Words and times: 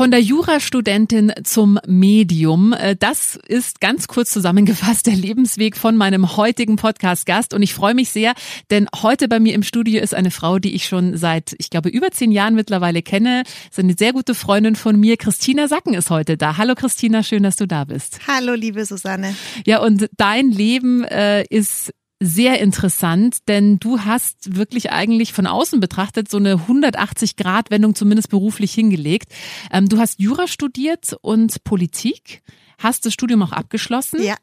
Von 0.00 0.10
der 0.10 0.22
Jurastudentin 0.22 1.30
zum 1.44 1.78
Medium. 1.86 2.72
Äh, 2.72 2.96
das 2.98 3.38
ist 3.46 3.82
ganz 3.82 4.08
kurz 4.08 4.30
zusammengefasst 4.30 5.06
der 5.06 5.14
Lebensweg 5.14 5.76
von 5.76 5.94
meinem 5.94 6.38
heutigen 6.38 6.76
Podcast-Gast. 6.76 7.52
Und 7.52 7.60
ich 7.60 7.74
freue 7.74 7.92
mich 7.92 8.08
sehr, 8.08 8.32
denn 8.70 8.88
heute 9.02 9.28
bei 9.28 9.40
mir 9.40 9.52
im 9.52 9.62
Studio 9.62 10.00
ist 10.00 10.14
eine 10.14 10.30
Frau, 10.30 10.58
die 10.58 10.74
ich 10.74 10.86
schon 10.86 11.18
seit, 11.18 11.54
ich 11.58 11.68
glaube, 11.68 11.90
über 11.90 12.10
zehn 12.12 12.32
Jahren 12.32 12.54
mittlerweile 12.54 13.02
kenne. 13.02 13.42
Das 13.44 13.72
ist 13.72 13.78
eine 13.78 13.92
sehr 13.92 14.14
gute 14.14 14.34
Freundin 14.34 14.74
von 14.74 14.98
mir. 14.98 15.18
Christina 15.18 15.68
Sacken 15.68 15.92
ist 15.92 16.08
heute 16.08 16.38
da. 16.38 16.56
Hallo 16.56 16.74
Christina, 16.76 17.22
schön, 17.22 17.42
dass 17.42 17.56
du 17.56 17.66
da 17.66 17.84
bist. 17.84 18.20
Hallo, 18.26 18.54
liebe 18.54 18.86
Susanne. 18.86 19.36
Ja, 19.66 19.80
und 19.82 20.08
dein 20.16 20.50
Leben 20.50 21.04
äh, 21.04 21.44
ist 21.50 21.92
sehr 22.20 22.60
interessant, 22.60 23.48
denn 23.48 23.78
du 23.78 24.00
hast 24.00 24.54
wirklich 24.54 24.92
eigentlich 24.92 25.32
von 25.32 25.46
außen 25.46 25.80
betrachtet 25.80 26.30
so 26.30 26.36
eine 26.36 26.56
180-Grad-Wendung 26.56 27.94
zumindest 27.94 28.28
beruflich 28.28 28.74
hingelegt. 28.74 29.32
Ähm, 29.72 29.88
du 29.88 29.98
hast 29.98 30.20
Jura 30.20 30.46
studiert 30.46 31.16
und 31.22 31.64
Politik 31.64 32.42
hast 32.80 33.06
das 33.06 33.12
Studium 33.12 33.42
auch 33.42 33.52
abgeschlossen. 33.52 34.22
Ja. 34.22 34.34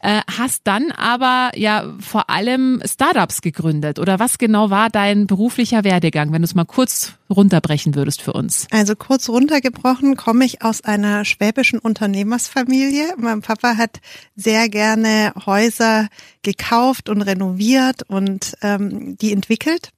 Äh, 0.00 0.20
hast 0.36 0.62
dann 0.64 0.90
aber 0.90 1.52
ja 1.56 1.94
vor 2.00 2.28
allem 2.28 2.82
Startups 2.84 3.40
gegründet. 3.40 3.98
Oder 3.98 4.18
was 4.18 4.38
genau 4.38 4.70
war 4.70 4.90
dein 4.90 5.26
beruflicher 5.26 5.84
Werdegang, 5.84 6.32
wenn 6.32 6.42
du 6.42 6.46
es 6.46 6.54
mal 6.54 6.64
kurz 6.64 7.14
runterbrechen 7.30 7.94
würdest 7.94 8.20
für 8.20 8.32
uns? 8.32 8.66
Also 8.70 8.96
kurz 8.96 9.28
runtergebrochen 9.28 10.16
komme 10.16 10.44
ich 10.44 10.62
aus 10.62 10.82
einer 10.82 11.24
schwäbischen 11.24 11.78
Unternehmersfamilie. 11.78 13.14
Mein 13.16 13.40
Papa 13.40 13.76
hat 13.76 14.00
sehr 14.34 14.68
gerne 14.68 15.32
Häuser 15.46 16.08
gekauft 16.42 17.08
und 17.08 17.22
renoviert 17.22 18.02
und 18.02 18.56
ähm, 18.62 19.16
die 19.16 19.32
entwickelt. 19.32 19.90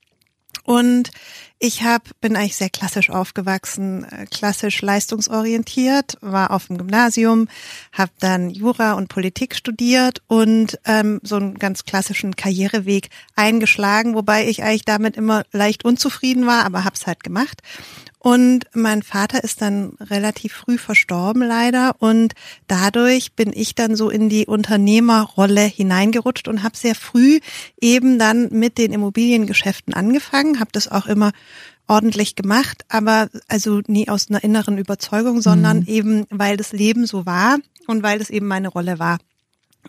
Und 0.64 1.10
ich 1.58 1.82
hab, 1.82 2.02
bin 2.20 2.36
eigentlich 2.36 2.56
sehr 2.56 2.68
klassisch 2.68 3.08
aufgewachsen, 3.10 4.04
äh, 4.04 4.26
klassisch 4.26 4.82
leistungsorientiert, 4.82 6.18
war 6.20 6.50
auf 6.50 6.66
dem 6.66 6.76
Gymnasium, 6.76 7.48
habe 7.92 8.12
dann 8.18 8.50
Jura 8.50 8.92
und 8.92 9.08
Politik 9.08 9.56
studiert 9.56 10.22
und 10.26 10.78
ähm, 10.84 11.20
so 11.22 11.36
einen 11.36 11.54
ganz 11.54 11.84
klassischen 11.84 12.36
Karriereweg 12.36 13.08
eingeschlagen, 13.36 14.14
wobei 14.14 14.48
ich 14.48 14.62
eigentlich 14.62 14.84
damit 14.84 15.16
immer 15.16 15.44
leicht 15.52 15.84
unzufrieden 15.84 16.46
war, 16.46 16.64
aber 16.64 16.84
hab's 16.84 17.06
halt 17.06 17.24
gemacht. 17.24 17.62
Und 18.26 18.64
mein 18.72 19.04
Vater 19.04 19.44
ist 19.44 19.62
dann 19.62 19.92
relativ 20.00 20.52
früh 20.52 20.78
verstorben 20.78 21.42
leider 21.42 21.94
und 22.00 22.34
dadurch 22.66 23.34
bin 23.34 23.52
ich 23.54 23.76
dann 23.76 23.94
so 23.94 24.10
in 24.10 24.28
die 24.28 24.46
Unternehmerrolle 24.46 25.60
hineingerutscht 25.60 26.48
und 26.48 26.64
habe 26.64 26.76
sehr 26.76 26.96
früh 26.96 27.38
eben 27.80 28.18
dann 28.18 28.48
mit 28.50 28.78
den 28.78 28.92
Immobiliengeschäften 28.92 29.94
angefangen, 29.94 30.58
habe 30.58 30.72
das 30.72 30.90
auch 30.90 31.06
immer 31.06 31.30
ordentlich 31.88 32.34
gemacht, 32.34 32.84
aber 32.88 33.28
also 33.48 33.80
nie 33.86 34.08
aus 34.08 34.28
einer 34.28 34.42
inneren 34.42 34.78
Überzeugung, 34.78 35.40
sondern 35.40 35.80
mhm. 35.80 35.86
eben 35.86 36.26
weil 36.30 36.56
das 36.56 36.72
Leben 36.72 37.06
so 37.06 37.26
war 37.26 37.58
und 37.86 38.02
weil 38.02 38.18
das 38.18 38.30
eben 38.30 38.46
meine 38.46 38.68
Rolle 38.68 38.98
war. 38.98 39.18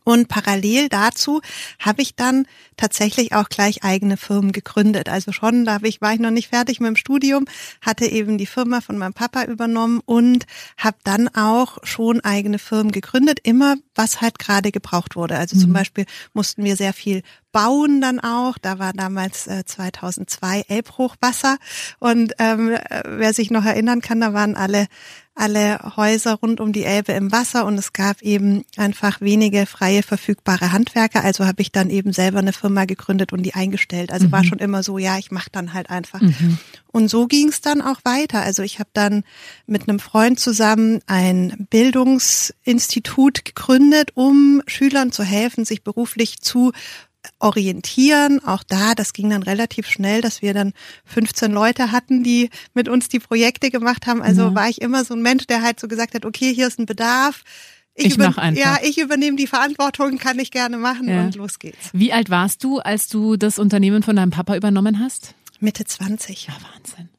Und 0.07 0.29
parallel 0.29 0.87
dazu 0.87 1.41
habe 1.79 2.01
ich 2.01 2.15
dann 2.15 2.47
tatsächlich 2.77 3.33
auch 3.33 3.49
gleich 3.49 3.83
eigene 3.83 4.15
Firmen 4.15 4.53
gegründet. 4.53 5.09
Also 5.09 5.33
schon, 5.33 5.65
da 5.65 5.79
ich, 5.83 5.99
war 5.99 6.13
ich 6.13 6.21
noch 6.21 6.31
nicht 6.31 6.47
fertig 6.47 6.79
mit 6.79 6.87
dem 6.87 6.95
Studium, 6.95 7.43
hatte 7.81 8.05
eben 8.05 8.37
die 8.37 8.45
Firma 8.45 8.79
von 8.79 8.97
meinem 8.97 9.11
Papa 9.11 9.43
übernommen 9.43 9.99
und 10.05 10.45
habe 10.77 10.95
dann 11.03 11.27
auch 11.35 11.79
schon 11.83 12.21
eigene 12.21 12.57
Firmen 12.57 12.93
gegründet, 12.93 13.39
immer 13.43 13.75
was 13.95 14.21
halt 14.21 14.39
gerade 14.39 14.71
gebraucht 14.71 15.17
wurde. 15.17 15.37
Also 15.37 15.57
mhm. 15.57 15.59
zum 15.59 15.73
Beispiel 15.73 16.05
mussten 16.33 16.63
wir 16.63 16.77
sehr 16.77 16.93
viel 16.93 17.21
bauen 17.51 17.99
dann 17.99 18.21
auch. 18.21 18.57
Da 18.57 18.79
war 18.79 18.93
damals 18.93 19.47
äh, 19.47 19.65
2002 19.65 20.63
Elbhochwasser 20.69 21.57
und 21.99 22.31
ähm, 22.39 22.69
äh, 22.69 23.03
wer 23.05 23.33
sich 23.33 23.51
noch 23.51 23.65
erinnern 23.65 23.99
kann, 23.99 24.21
da 24.21 24.31
waren 24.31 24.55
alle 24.55 24.87
alle 25.37 25.79
Häuser 25.95 26.33
rund 26.33 26.59
um 26.59 26.73
die 26.73 26.83
Elbe 26.83 27.13
im 27.13 27.31
Wasser 27.31 27.65
und 27.65 27.77
es 27.77 27.93
gab 27.93 28.21
eben 28.21 28.65
einfach 28.75 29.21
wenige 29.21 29.65
freie 29.65 30.03
verfügbare 30.03 30.71
Handwerker. 30.71 31.23
Also 31.23 31.45
habe 31.45 31.61
ich 31.61 31.71
dann 31.71 31.89
eben 31.89 32.11
selber 32.11 32.39
eine 32.39 32.53
Firma 32.53 32.85
gegründet 32.85 33.33
und 33.33 33.43
die 33.43 33.53
eingestellt. 33.53 34.11
Also 34.11 34.27
mhm. 34.27 34.31
war 34.31 34.43
schon 34.43 34.59
immer 34.59 34.83
so, 34.83 34.97
ja, 34.97 35.17
ich 35.17 35.31
mache 35.31 35.49
dann 35.51 35.73
halt 35.73 35.89
einfach. 35.89 36.21
Mhm. 36.21 36.57
Und 36.87 37.09
so 37.09 37.27
ging 37.27 37.49
es 37.49 37.61
dann 37.61 37.81
auch 37.81 37.99
weiter. 38.03 38.41
Also 38.41 38.63
ich 38.63 38.79
habe 38.79 38.89
dann 38.93 39.23
mit 39.67 39.87
einem 39.87 39.99
Freund 39.99 40.39
zusammen 40.39 40.99
ein 41.05 41.67
Bildungsinstitut 41.69 43.45
gegründet, 43.45 44.11
um 44.15 44.63
Schülern 44.65 45.11
zu 45.11 45.23
helfen, 45.23 45.63
sich 45.63 45.83
beruflich 45.83 46.41
zu 46.41 46.71
orientieren. 47.39 48.43
Auch 48.43 48.63
da, 48.63 48.95
das 48.95 49.13
ging 49.13 49.29
dann 49.29 49.43
relativ 49.43 49.87
schnell, 49.87 50.21
dass 50.21 50.41
wir 50.41 50.53
dann 50.53 50.73
15 51.05 51.51
Leute 51.51 51.91
hatten, 51.91 52.23
die 52.23 52.49
mit 52.73 52.89
uns 52.89 53.09
die 53.09 53.19
Projekte 53.19 53.69
gemacht 53.69 54.07
haben. 54.07 54.21
Also 54.21 54.43
ja. 54.43 54.55
war 54.55 54.69
ich 54.69 54.81
immer 54.81 55.03
so 55.05 55.13
ein 55.13 55.21
Mensch, 55.21 55.47
der 55.47 55.61
halt 55.61 55.79
so 55.79 55.87
gesagt 55.87 56.13
hat, 56.13 56.25
okay, 56.25 56.53
hier 56.53 56.67
ist 56.67 56.79
ein 56.79 56.85
Bedarf. 56.85 57.43
Ich, 57.95 58.05
ich 58.05 58.17
mach 58.17 58.37
einfach. 58.37 58.63
Ja, 58.63 58.77
ich 58.83 58.99
übernehme 58.99 59.37
die 59.37 59.47
Verantwortung, 59.47 60.17
kann 60.19 60.37
ich 60.37 60.51
gerne 60.51 60.77
machen 60.77 61.09
ja. 61.09 61.21
und 61.23 61.35
los 61.35 61.57
geht's. 61.57 61.89
Wie 61.93 62.13
alt 62.13 62.29
warst 62.29 62.63
du, 62.63 62.79
als 62.79 63.07
du 63.07 63.37
das 63.37 63.57
Unternehmen 63.57 64.03
von 64.03 64.15
deinem 64.15 64.29
Papa 64.29 64.55
übernommen 64.55 64.99
hast? 64.99 65.33
Mitte 65.59 65.83
20. 65.83 66.47
Ja, 66.47 66.53
Wahnsinn. 66.75 67.09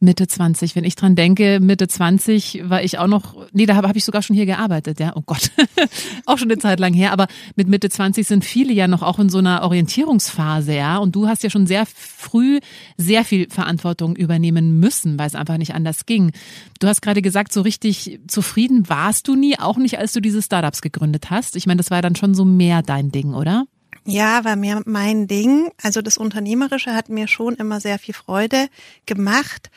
Mitte 0.00 0.26
20. 0.26 0.74
Wenn 0.76 0.84
ich 0.84 0.96
dran 0.96 1.14
denke, 1.14 1.60
Mitte 1.60 1.86
20 1.86 2.62
war 2.64 2.82
ich 2.82 2.98
auch 2.98 3.06
noch, 3.06 3.36
nee, 3.52 3.66
da 3.66 3.76
habe 3.76 3.86
hab 3.86 3.96
ich 3.96 4.04
sogar 4.04 4.22
schon 4.22 4.34
hier 4.34 4.46
gearbeitet, 4.46 4.98
ja, 4.98 5.12
oh 5.14 5.22
Gott, 5.24 5.50
auch 6.26 6.38
schon 6.38 6.50
eine 6.50 6.58
Zeit 6.58 6.80
lang 6.80 6.94
her, 6.94 7.12
aber 7.12 7.26
mit 7.54 7.68
Mitte 7.68 7.90
20 7.90 8.26
sind 8.26 8.44
viele 8.44 8.72
ja 8.72 8.88
noch 8.88 9.02
auch 9.02 9.18
in 9.18 9.28
so 9.28 9.38
einer 9.38 9.62
Orientierungsphase, 9.62 10.74
ja, 10.74 10.96
und 10.96 11.14
du 11.14 11.28
hast 11.28 11.42
ja 11.42 11.50
schon 11.50 11.66
sehr 11.66 11.84
früh 11.86 12.60
sehr 12.96 13.24
viel 13.24 13.48
Verantwortung 13.50 14.16
übernehmen 14.16 14.80
müssen, 14.80 15.18
weil 15.18 15.26
es 15.26 15.34
einfach 15.34 15.58
nicht 15.58 15.74
anders 15.74 16.06
ging. 16.06 16.32
Du 16.78 16.88
hast 16.88 17.02
gerade 17.02 17.20
gesagt, 17.20 17.52
so 17.52 17.60
richtig 17.60 18.20
zufrieden 18.26 18.88
warst 18.88 19.28
du 19.28 19.34
nie, 19.34 19.58
auch 19.58 19.76
nicht, 19.76 19.98
als 19.98 20.12
du 20.12 20.20
diese 20.20 20.40
Startups 20.40 20.80
gegründet 20.80 21.28
hast. 21.30 21.56
Ich 21.56 21.66
meine, 21.66 21.78
das 21.78 21.90
war 21.90 22.00
dann 22.00 22.16
schon 22.16 22.34
so 22.34 22.46
mehr 22.46 22.82
dein 22.82 23.12
Ding, 23.12 23.34
oder? 23.34 23.66
Ja, 24.04 24.44
war 24.44 24.56
mir 24.56 24.82
mein 24.86 25.26
Ding. 25.26 25.70
Also 25.82 26.02
das 26.02 26.18
Unternehmerische 26.18 26.94
hat 26.94 27.08
mir 27.08 27.28
schon 27.28 27.56
immer 27.56 27.80
sehr 27.80 27.98
viel 27.98 28.14
Freude 28.14 28.68
gemacht. 29.06 29.70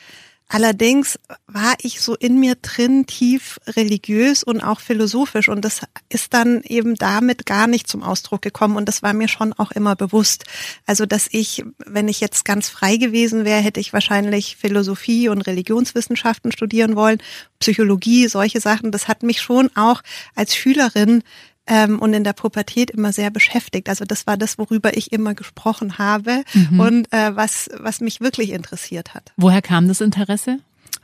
Allerdings 0.48 1.18
war 1.46 1.74
ich 1.80 2.00
so 2.02 2.14
in 2.14 2.38
mir 2.38 2.54
drin 2.56 3.06
tief 3.06 3.58
religiös 3.66 4.44
und 4.44 4.60
auch 4.60 4.78
philosophisch 4.78 5.48
und 5.48 5.64
das 5.64 5.80
ist 6.10 6.34
dann 6.34 6.62
eben 6.62 6.96
damit 6.96 7.46
gar 7.46 7.66
nicht 7.66 7.88
zum 7.88 8.02
Ausdruck 8.02 8.42
gekommen 8.42 8.76
und 8.76 8.86
das 8.86 9.02
war 9.02 9.14
mir 9.14 9.28
schon 9.28 9.54
auch 9.54 9.72
immer 9.72 9.96
bewusst. 9.96 10.44
Also, 10.86 11.06
dass 11.06 11.28
ich, 11.30 11.64
wenn 11.78 12.08
ich 12.08 12.20
jetzt 12.20 12.44
ganz 12.44 12.68
frei 12.68 12.98
gewesen 12.98 13.44
wäre, 13.46 13.62
hätte 13.62 13.80
ich 13.80 13.94
wahrscheinlich 13.94 14.56
Philosophie 14.56 15.28
und 15.30 15.40
Religionswissenschaften 15.42 16.52
studieren 16.52 16.94
wollen, 16.94 17.18
Psychologie, 17.58 18.28
solche 18.28 18.60
Sachen. 18.60 18.92
Das 18.92 19.08
hat 19.08 19.22
mich 19.22 19.40
schon 19.40 19.74
auch 19.74 20.02
als 20.34 20.54
Schülerin 20.54 21.22
ähm, 21.66 21.98
und 21.98 22.12
in 22.12 22.24
der 22.24 22.32
Pubertät 22.32 22.90
immer 22.90 23.12
sehr 23.12 23.30
beschäftigt. 23.30 23.88
Also 23.88 24.04
das 24.04 24.26
war 24.26 24.36
das, 24.36 24.58
worüber 24.58 24.96
ich 24.96 25.12
immer 25.12 25.34
gesprochen 25.34 25.98
habe 25.98 26.44
mhm. 26.52 26.80
und 26.80 27.12
äh, 27.12 27.34
was, 27.36 27.70
was 27.78 28.00
mich 28.00 28.20
wirklich 28.20 28.50
interessiert 28.50 29.14
hat. 29.14 29.32
Woher 29.36 29.62
kam 29.62 29.88
das 29.88 30.00
Interesse? 30.00 30.58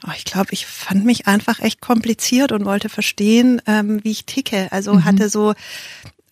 Oh, 0.07 0.13
ich 0.17 0.25
glaube, 0.25 0.49
ich 0.53 0.67
fand 0.67 1.05
mich 1.05 1.27
einfach 1.27 1.61
echt 1.61 1.81
kompliziert 1.81 2.53
und 2.53 2.65
wollte 2.65 2.89
verstehen, 2.89 3.61
ähm, 3.67 4.03
wie 4.03 4.13
ich 4.13 4.25
ticke. 4.25 4.69
Also 4.71 4.95
mhm. 4.95 5.05
hatte 5.05 5.29
so 5.29 5.55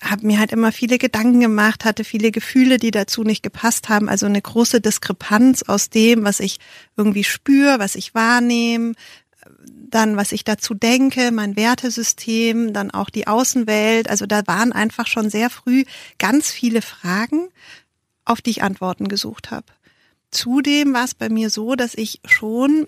habe 0.03 0.27
mir 0.27 0.39
halt 0.39 0.53
immer 0.53 0.71
viele 0.71 0.99
Gedanken 0.99 1.41
gemacht, 1.41 1.85
hatte 1.85 2.05
viele 2.05 2.31
Gefühle, 2.31 2.79
die 2.79 2.93
dazu 2.93 3.25
nicht 3.25 3.43
gepasst 3.43 3.89
haben. 3.89 4.09
Also 4.09 4.27
eine 4.27 4.41
große 4.41 4.81
Diskrepanz 4.81 5.65
aus 5.65 5.91
dem, 5.91 6.25
was 6.25 6.41
ich 6.41 6.59
irgendwie 6.97 7.25
spüre, 7.25 7.79
was 7.79 7.97
ich 7.97 8.15
wahrnehme, 8.15 8.95
dann 9.91 10.17
was 10.17 10.33
ich 10.33 10.45
dazu 10.45 10.75
denke, 10.75 11.31
mein 11.33 11.57
Wertesystem, 11.57 12.73
dann 12.73 12.91
auch 12.91 13.11
die 13.11 13.27
Außenwelt. 13.27 14.09
Also 14.09 14.27
da 14.27 14.47
waren 14.47 14.73
einfach 14.73 15.07
schon 15.07 15.31
sehr 15.31 15.51
früh 15.51 15.85
ganz 16.19 16.51
viele 16.51 16.83
Fragen, 16.83 17.49
auf 18.25 18.41
die 18.41 18.51
ich 18.51 18.63
Antworten 18.63 19.09
gesucht 19.09 19.51
habe. 19.51 19.67
Zudem 20.31 20.93
war 20.93 21.05
es 21.05 21.15
bei 21.15 21.29
mir 21.29 21.51
so, 21.51 21.75
dass 21.75 21.95
ich 21.95 22.21
schon 22.25 22.87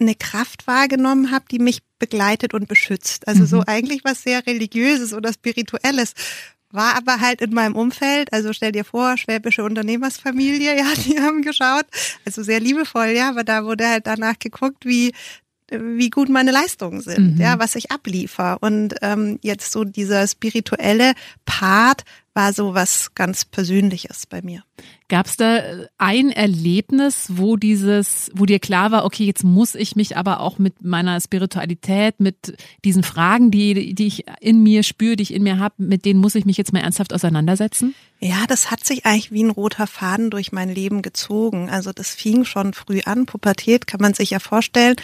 eine 0.00 0.14
Kraft 0.14 0.66
wahrgenommen 0.66 1.30
habe, 1.30 1.44
die 1.50 1.58
mich 1.58 1.80
begleitet 1.98 2.54
und 2.54 2.66
beschützt. 2.66 3.28
Also 3.28 3.42
mhm. 3.42 3.46
so 3.46 3.62
eigentlich 3.66 4.04
was 4.04 4.22
sehr 4.22 4.46
religiöses 4.46 5.12
oder 5.12 5.32
spirituelles. 5.32 6.14
War 6.70 6.96
aber 6.96 7.20
halt 7.20 7.42
in 7.42 7.52
meinem 7.52 7.76
Umfeld, 7.76 8.32
also 8.32 8.54
stell 8.54 8.72
dir 8.72 8.84
vor, 8.84 9.18
schwäbische 9.18 9.62
Unternehmersfamilie, 9.62 10.74
ja, 10.78 10.86
die 11.06 11.20
haben 11.20 11.42
geschaut, 11.42 11.84
also 12.24 12.42
sehr 12.42 12.60
liebevoll, 12.60 13.08
ja, 13.08 13.28
aber 13.28 13.44
da 13.44 13.66
wurde 13.66 13.86
halt 13.86 14.06
danach 14.06 14.38
geguckt, 14.38 14.86
wie 14.86 15.12
wie 15.72 16.10
gut 16.10 16.28
meine 16.28 16.50
Leistungen 16.50 17.00
sind, 17.00 17.36
mhm. 17.36 17.40
ja, 17.40 17.58
was 17.58 17.74
ich 17.74 17.90
abliefer. 17.90 18.58
Und 18.60 18.94
ähm, 19.02 19.38
jetzt 19.42 19.72
so 19.72 19.84
dieser 19.84 20.26
spirituelle 20.26 21.14
Part 21.44 22.04
war 22.34 22.52
so 22.52 22.72
was 22.74 23.14
ganz 23.14 23.44
Persönliches 23.44 24.26
bei 24.26 24.40
mir. 24.40 24.64
Gab 25.08 25.26
es 25.26 25.36
da 25.36 25.60
ein 25.98 26.30
Erlebnis, 26.30 27.26
wo 27.28 27.56
dieses, 27.56 28.30
wo 28.34 28.46
dir 28.46 28.58
klar 28.58 28.90
war, 28.90 29.04
okay, 29.04 29.24
jetzt 29.24 29.44
muss 29.44 29.74
ich 29.74 29.96
mich 29.96 30.16
aber 30.16 30.40
auch 30.40 30.58
mit 30.58 30.82
meiner 30.82 31.20
Spiritualität, 31.20 32.20
mit 32.20 32.56
diesen 32.84 33.02
Fragen, 33.02 33.50
die, 33.50 33.94
die 33.94 34.06
ich 34.06 34.24
in 34.40 34.62
mir 34.62 34.82
spüre, 34.82 35.16
die 35.16 35.24
ich 35.24 35.34
in 35.34 35.42
mir 35.42 35.58
habe, 35.58 35.74
mit 35.78 36.06
denen 36.06 36.20
muss 36.20 36.34
ich 36.34 36.46
mich 36.46 36.56
jetzt 36.56 36.72
mal 36.72 36.80
ernsthaft 36.80 37.12
auseinandersetzen? 37.12 37.94
Ja, 38.18 38.44
das 38.48 38.70
hat 38.70 38.84
sich 38.84 39.04
eigentlich 39.04 39.32
wie 39.32 39.44
ein 39.44 39.50
roter 39.50 39.86
Faden 39.86 40.30
durch 40.30 40.52
mein 40.52 40.70
Leben 40.74 41.02
gezogen. 41.02 41.68
Also 41.68 41.92
das 41.92 42.14
fing 42.14 42.44
schon 42.44 42.72
früh 42.72 43.00
an. 43.04 43.26
Pubertät 43.26 43.86
kann 43.86 44.00
man 44.00 44.14
sich 44.14 44.30
ja 44.30 44.38
vorstellen 44.38 44.96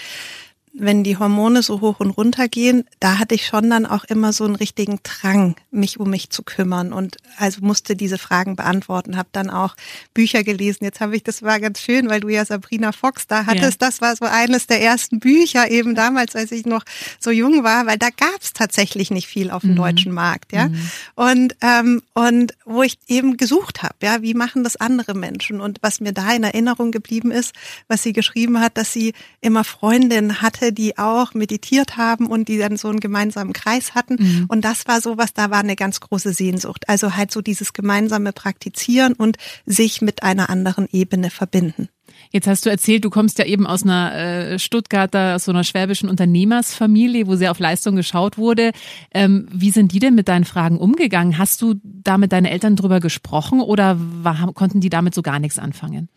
wenn 0.75 1.05
die 1.05 1.17
Hormone 1.17 1.63
so 1.63 1.81
hoch 1.81 2.01
und 2.01 2.11
runter 2.11 2.49
gehen, 2.49 2.85
da 3.01 3.19
hatte 3.19 3.35
ich 3.35 3.47
schon 3.47 3.71
dann 3.71 3.87
auch 3.87 4.05
immer 4.05 4.33
so 4.33 4.45
einen 4.45 4.57
richtigen 4.57 5.01
Drang, 5.03 5.57
mich 5.71 6.01
um 6.01 6.11
mich 6.11 6.31
zu 6.31 6.43
kümmern 6.43 6.93
und 6.93 7.17
also 7.37 7.61
musste 7.63 7.97
diese 7.97 8.19
Fragen 8.19 8.57
beantworten, 8.57 9.17
habe 9.17 9.29
dann 9.33 9.51
auch 9.51 9.77
Bücher 10.15 10.45
gelesen. 10.45 10.85
Jetzt 10.85 11.01
habe 11.01 11.17
ich, 11.17 11.23
das 11.23 11.43
war 11.43 11.61
ganz 11.61 11.81
schön, 11.81 12.09
weil 12.09 12.21
du 12.21 12.29
ja 12.29 12.45
Sabrina 12.45 12.93
Fox 12.93 13.27
da 13.27 13.47
hattest. 13.47 13.81
Ja. 13.81 13.89
Das 13.89 14.01
war 14.01 14.17
so 14.17 14.25
eines 14.25 14.67
der 14.67 14.83
ersten 14.83 15.21
Bücher 15.21 15.71
eben 15.71 15.95
damals, 15.95 16.37
als 16.37 16.53
ich 16.53 16.67
noch 16.67 16.85
so 17.19 17.31
jung 17.31 17.65
war, 17.65 17.87
weil 17.87 17.99
da 17.99 18.09
gab 18.11 18.41
es 18.41 18.53
tatsächlich 18.53 19.11
nicht 19.11 19.27
viel 19.27 19.51
auf 19.51 19.63
dem 19.63 19.73
mhm. 19.73 19.77
deutschen 19.77 20.13
Markt, 20.13 20.53
ja. 20.53 20.69
Mhm. 20.69 20.91
Und 21.15 21.57
ähm, 21.61 22.03
und 22.15 22.55
wo 22.65 22.83
ich 22.83 22.99
eben 23.07 23.37
gesucht 23.37 23.83
habe, 23.83 23.95
ja, 24.03 24.23
wie 24.23 24.35
machen 24.35 24.65
das 24.65 24.77
andere 24.77 25.15
Menschen 25.15 25.61
und 25.61 25.79
was 25.83 26.01
mir 26.01 26.13
da 26.13 26.33
in 26.33 26.45
Erinnerung 26.45 26.91
geblieben 26.91 27.31
ist, 27.31 27.55
was 27.87 28.03
sie 28.03 28.13
geschrieben 28.13 28.61
hat, 28.61 28.77
dass 28.77 28.93
sie 28.93 29.15
immer 29.41 29.65
Freundinnen 29.65 30.41
hatte 30.59 30.73
die 30.73 30.99
auch 30.99 31.35
meditiert 31.35 31.97
haben 31.97 32.27
und 32.27 32.49
die 32.49 32.59
dann 32.59 32.77
so 32.77 32.89
einen 32.89 33.01
gemeinsamen 33.01 33.53
Kreis 33.53 33.95
hatten. 33.95 34.17
Mhm. 34.19 34.45
Und 34.49 34.65
das 34.65 34.87
war 34.87 35.01
so 35.01 35.19
was, 35.19 35.33
da 35.33 35.51
war 35.51 35.61
eine 35.61 35.77
ganz 35.77 36.01
große 36.01 36.33
Sehnsucht. 36.33 36.89
Also 36.89 37.17
halt 37.17 37.33
so 37.33 37.41
dieses 37.41 37.73
gemeinsame 37.73 38.33
Praktizieren 38.33 39.15
und 39.15 39.37
sich 39.67 40.01
mit 40.01 40.23
einer 40.23 40.51
anderen 40.51 40.89
Ebene 40.93 41.31
verbinden. 41.31 41.89
Jetzt 42.31 42.47
hast 42.47 42.67
du 42.67 42.71
erzählt, 42.71 43.05
du 43.05 43.11
kommst 43.11 43.39
ja 43.39 43.47
eben 43.47 43.67
aus 43.67 43.85
einer 43.85 44.15
äh, 44.15 44.59
Stuttgarter, 44.59 45.37
aus 45.37 45.45
so 45.45 45.53
einer 45.53 45.65
schwäbischen 45.65 46.09
Unternehmersfamilie, 46.09 47.27
wo 47.27 47.37
sehr 47.37 47.51
auf 47.51 47.59
Leistung 47.59 47.97
geschaut 47.97 48.37
wurde. 48.37 48.73
Ähm, 49.13 49.47
wie 49.51 49.71
sind 49.71 49.93
die 49.93 49.99
denn 49.99 50.15
mit 50.15 50.29
deinen 50.29 50.45
Fragen 50.45 50.79
umgegangen? 50.79 51.39
Hast 51.39 51.63
du 51.63 51.75
da 51.83 52.19
mit 52.19 52.33
deinen 52.33 52.47
Eltern 52.47 52.77
drüber 52.77 53.01
gesprochen 53.01 53.61
oder 53.61 53.97
war, 53.99 54.53
konnten 54.53 54.81
die 54.81 54.91
damit 54.91 55.15
so 55.15 55.23
gar 55.23 55.39
nichts 55.39 55.59
anfangen? 55.59 56.09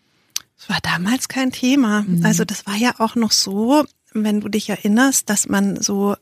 Das 0.58 0.68
war 0.68 0.78
damals 0.82 1.28
kein 1.28 1.50
Thema. 1.50 2.02
Mhm. 2.02 2.24
Also 2.24 2.44
das 2.44 2.66
war 2.66 2.76
ja 2.76 2.94
auch 2.98 3.16
noch 3.16 3.32
so, 3.32 3.84
wenn 4.14 4.40
du 4.40 4.48
dich 4.48 4.68
erinnerst, 4.68 5.28
dass 5.30 5.48
man 5.48 5.80
so 5.80 6.16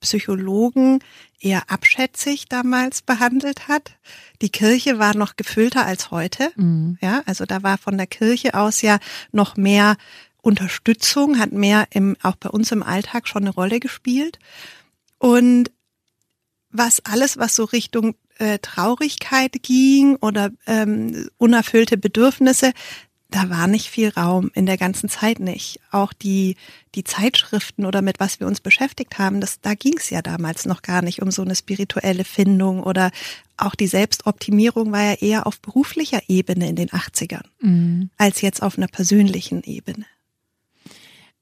Psychologen 0.00 1.00
eher 1.40 1.70
abschätzig 1.70 2.46
damals 2.48 3.02
behandelt 3.02 3.68
hat. 3.68 3.92
Die 4.42 4.50
Kirche 4.50 4.98
war 4.98 5.16
noch 5.16 5.36
gefüllter 5.36 5.86
als 5.86 6.10
heute. 6.10 6.52
Mhm. 6.56 6.98
Ja, 7.00 7.22
also 7.26 7.44
da 7.46 7.62
war 7.62 7.78
von 7.78 7.96
der 7.96 8.06
Kirche 8.06 8.54
aus 8.54 8.82
ja 8.82 8.98
noch 9.32 9.56
mehr 9.56 9.96
Unterstützung, 10.42 11.38
hat 11.38 11.52
mehr 11.52 11.86
im, 11.90 12.16
auch 12.22 12.36
bei 12.36 12.50
uns 12.50 12.70
im 12.70 12.82
Alltag 12.82 13.26
schon 13.26 13.44
eine 13.44 13.54
Rolle 13.54 13.80
gespielt. 13.80 14.38
Und 15.18 15.70
was 16.70 17.00
alles, 17.04 17.38
was 17.38 17.54
so 17.54 17.64
Richtung 17.64 18.14
äh, 18.38 18.58
Traurigkeit 18.58 19.62
ging 19.62 20.16
oder 20.16 20.50
ähm, 20.66 21.30
unerfüllte 21.38 21.96
Bedürfnisse, 21.96 22.72
da 23.30 23.50
war 23.50 23.66
nicht 23.66 23.88
viel 23.88 24.10
Raum, 24.10 24.50
in 24.54 24.66
der 24.66 24.76
ganzen 24.76 25.08
Zeit 25.08 25.40
nicht. 25.40 25.80
Auch 25.90 26.12
die, 26.12 26.56
die 26.94 27.04
Zeitschriften 27.04 27.84
oder 27.84 28.00
mit 28.02 28.20
was 28.20 28.38
wir 28.38 28.46
uns 28.46 28.60
beschäftigt 28.60 29.18
haben, 29.18 29.40
das, 29.40 29.60
da 29.60 29.74
ging 29.74 29.94
es 29.96 30.10
ja 30.10 30.22
damals 30.22 30.66
noch 30.66 30.82
gar 30.82 31.02
nicht 31.02 31.20
um 31.22 31.30
so 31.30 31.42
eine 31.42 31.56
spirituelle 31.56 32.24
Findung 32.24 32.82
oder 32.82 33.10
auch 33.56 33.74
die 33.74 33.86
Selbstoptimierung 33.86 34.92
war 34.92 35.02
ja 35.02 35.14
eher 35.14 35.46
auf 35.46 35.60
beruflicher 35.60 36.20
Ebene 36.28 36.68
in 36.68 36.76
den 36.76 36.90
80ern, 36.90 37.44
mhm. 37.60 38.10
als 38.18 38.40
jetzt 38.40 38.62
auf 38.62 38.76
einer 38.76 38.88
persönlichen 38.88 39.62
Ebene. 39.62 40.06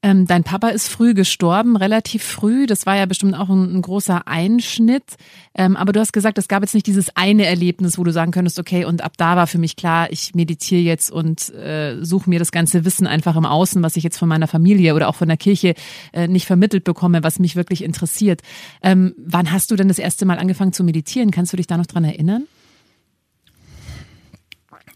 Ähm, 0.05 0.27
dein 0.27 0.43
Papa 0.43 0.67
ist 0.67 0.89
früh 0.89 1.13
gestorben, 1.13 1.77
relativ 1.77 2.23
früh. 2.23 2.65
Das 2.65 2.85
war 2.85 2.97
ja 2.97 3.05
bestimmt 3.05 3.35
auch 3.35 3.47
ein, 3.47 3.73
ein 3.73 3.81
großer 3.81 4.27
Einschnitt. 4.27 5.15
Ähm, 5.55 5.77
aber 5.77 5.93
du 5.93 6.01
hast 6.01 6.11
gesagt, 6.11 6.37
es 6.37 6.49
gab 6.49 6.61
jetzt 6.61 6.73
nicht 6.73 6.87
dieses 6.87 7.15
eine 7.15 7.45
Erlebnis, 7.45 7.97
wo 7.97 8.03
du 8.03 8.11
sagen 8.11 8.33
könntest, 8.33 8.59
okay, 8.59 8.83
und 8.83 9.01
ab 9.01 9.13
da 9.15 9.37
war 9.37 9.47
für 9.47 9.59
mich 9.59 9.77
klar, 9.77 10.11
ich 10.11 10.35
meditiere 10.35 10.81
jetzt 10.81 11.09
und 11.09 11.53
äh, 11.53 12.03
suche 12.03 12.29
mir 12.29 12.37
das 12.37 12.51
ganze 12.51 12.83
Wissen 12.83 13.07
einfach 13.07 13.37
im 13.37 13.45
Außen, 13.45 13.81
was 13.81 13.95
ich 13.95 14.03
jetzt 14.03 14.17
von 14.17 14.27
meiner 14.27 14.47
Familie 14.47 14.93
oder 14.93 15.07
auch 15.07 15.15
von 15.15 15.29
der 15.29 15.37
Kirche 15.37 15.73
äh, 16.11 16.27
nicht 16.27 16.47
vermittelt 16.47 16.83
bekomme, 16.83 17.23
was 17.23 17.39
mich 17.39 17.55
wirklich 17.55 17.81
interessiert. 17.81 18.41
Ähm, 18.81 19.15
wann 19.17 19.53
hast 19.53 19.71
du 19.71 19.77
denn 19.77 19.87
das 19.87 19.99
erste 19.99 20.25
Mal 20.25 20.37
angefangen 20.37 20.73
zu 20.73 20.83
meditieren? 20.83 21.31
Kannst 21.31 21.53
du 21.53 21.57
dich 21.57 21.67
da 21.67 21.77
noch 21.77 21.85
dran 21.85 22.03
erinnern? 22.03 22.43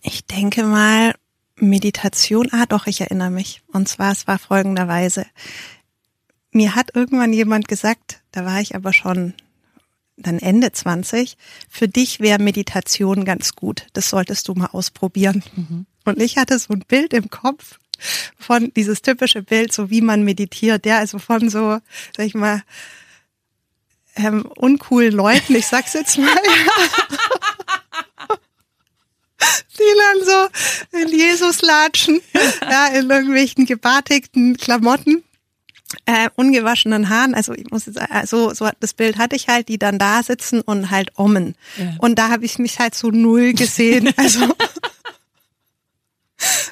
Ich 0.01 0.25
denke 0.25 0.63
mal, 0.63 1.13
Meditation, 1.59 2.50
ah 2.51 2.65
doch, 2.68 2.88
ich 2.88 3.01
erinnere 3.01 3.31
mich. 3.31 3.62
Und 3.68 3.88
zwar, 3.88 4.12
es 4.12 4.27
war 4.27 4.39
folgenderweise. 4.39 5.25
Mir 6.51 6.75
hat 6.75 6.95
irgendwann 6.95 7.33
jemand 7.33 7.68
gesagt, 7.68 8.21
da 8.31 8.45
war 8.45 8.62
ich 8.62 8.75
aber 8.75 8.94
schon 8.94 9.33
dann 10.18 10.39
Ende 10.39 10.71
20, 10.71 11.38
für 11.69 11.88
dich 11.88 12.19
wäre 12.19 12.42
Meditation 12.42 13.24
ganz 13.24 13.54
gut. 13.56 13.86
Das 13.94 14.09
solltest 14.09 14.48
du 14.48 14.56
mal 14.56 14.69
ausprobieren. 14.71 15.44
Mhm. 15.56 15.86
Und 16.06 16.21
ich 16.21 16.38
hatte 16.38 16.57
so 16.57 16.74
ein 16.74 16.83
Bild 16.88 17.13
im 17.13 17.30
Kopf 17.30 17.77
von 18.39 18.71
dieses 18.75 19.01
typische 19.01 19.44
Bild, 19.44 19.74
so 19.74 19.89
wie 19.89 20.01
man 20.01 20.24
meditiert, 20.24 20.86
ja, 20.86 20.98
also 20.98 21.19
von 21.19 21.50
so, 21.50 21.79
sag 22.15 22.25
ich 22.25 22.34
mal, 22.34 22.63
ähm, 24.15 24.46
uncoolen 24.55 25.13
Leuten, 25.13 25.55
ich 25.55 25.67
sag's 25.67 25.93
jetzt 25.93 26.17
mal. 26.17 26.27
die 29.77 29.93
dann 29.98 30.25
in 30.92 31.10
Jesus 31.10 31.62
latschen, 31.62 32.22
ja, 32.62 32.88
in 32.88 33.10
irgendwelchen 33.10 33.66
gebartigten 33.66 34.58
Klamotten. 34.58 35.24
Äh, 36.06 36.30
ungewaschenen 36.36 37.08
Haaren, 37.08 37.34
also 37.34 37.54
ich 37.54 37.72
muss 37.72 37.86
jetzt, 37.86 37.98
also 38.12 38.54
so 38.54 38.70
das 38.82 38.94
Bild 38.94 39.18
hatte 39.18 39.38
ich 39.38 39.48
halt, 39.48 39.70
die 39.70 39.77
dann 39.77 39.98
da 39.98 40.22
sitzen 40.22 40.60
und 40.60 40.92
halt 40.92 41.18
ommen. 41.18 41.56
Ja. 41.77 41.96
Und 42.00 42.20
da 42.20 42.27
habe 42.30 42.44
ich 42.44 42.60
mich 42.60 42.80
halt 42.80 42.94
so 42.94 43.10
null 43.10 43.54
gesehen. 43.54 44.13
Also 44.18 44.54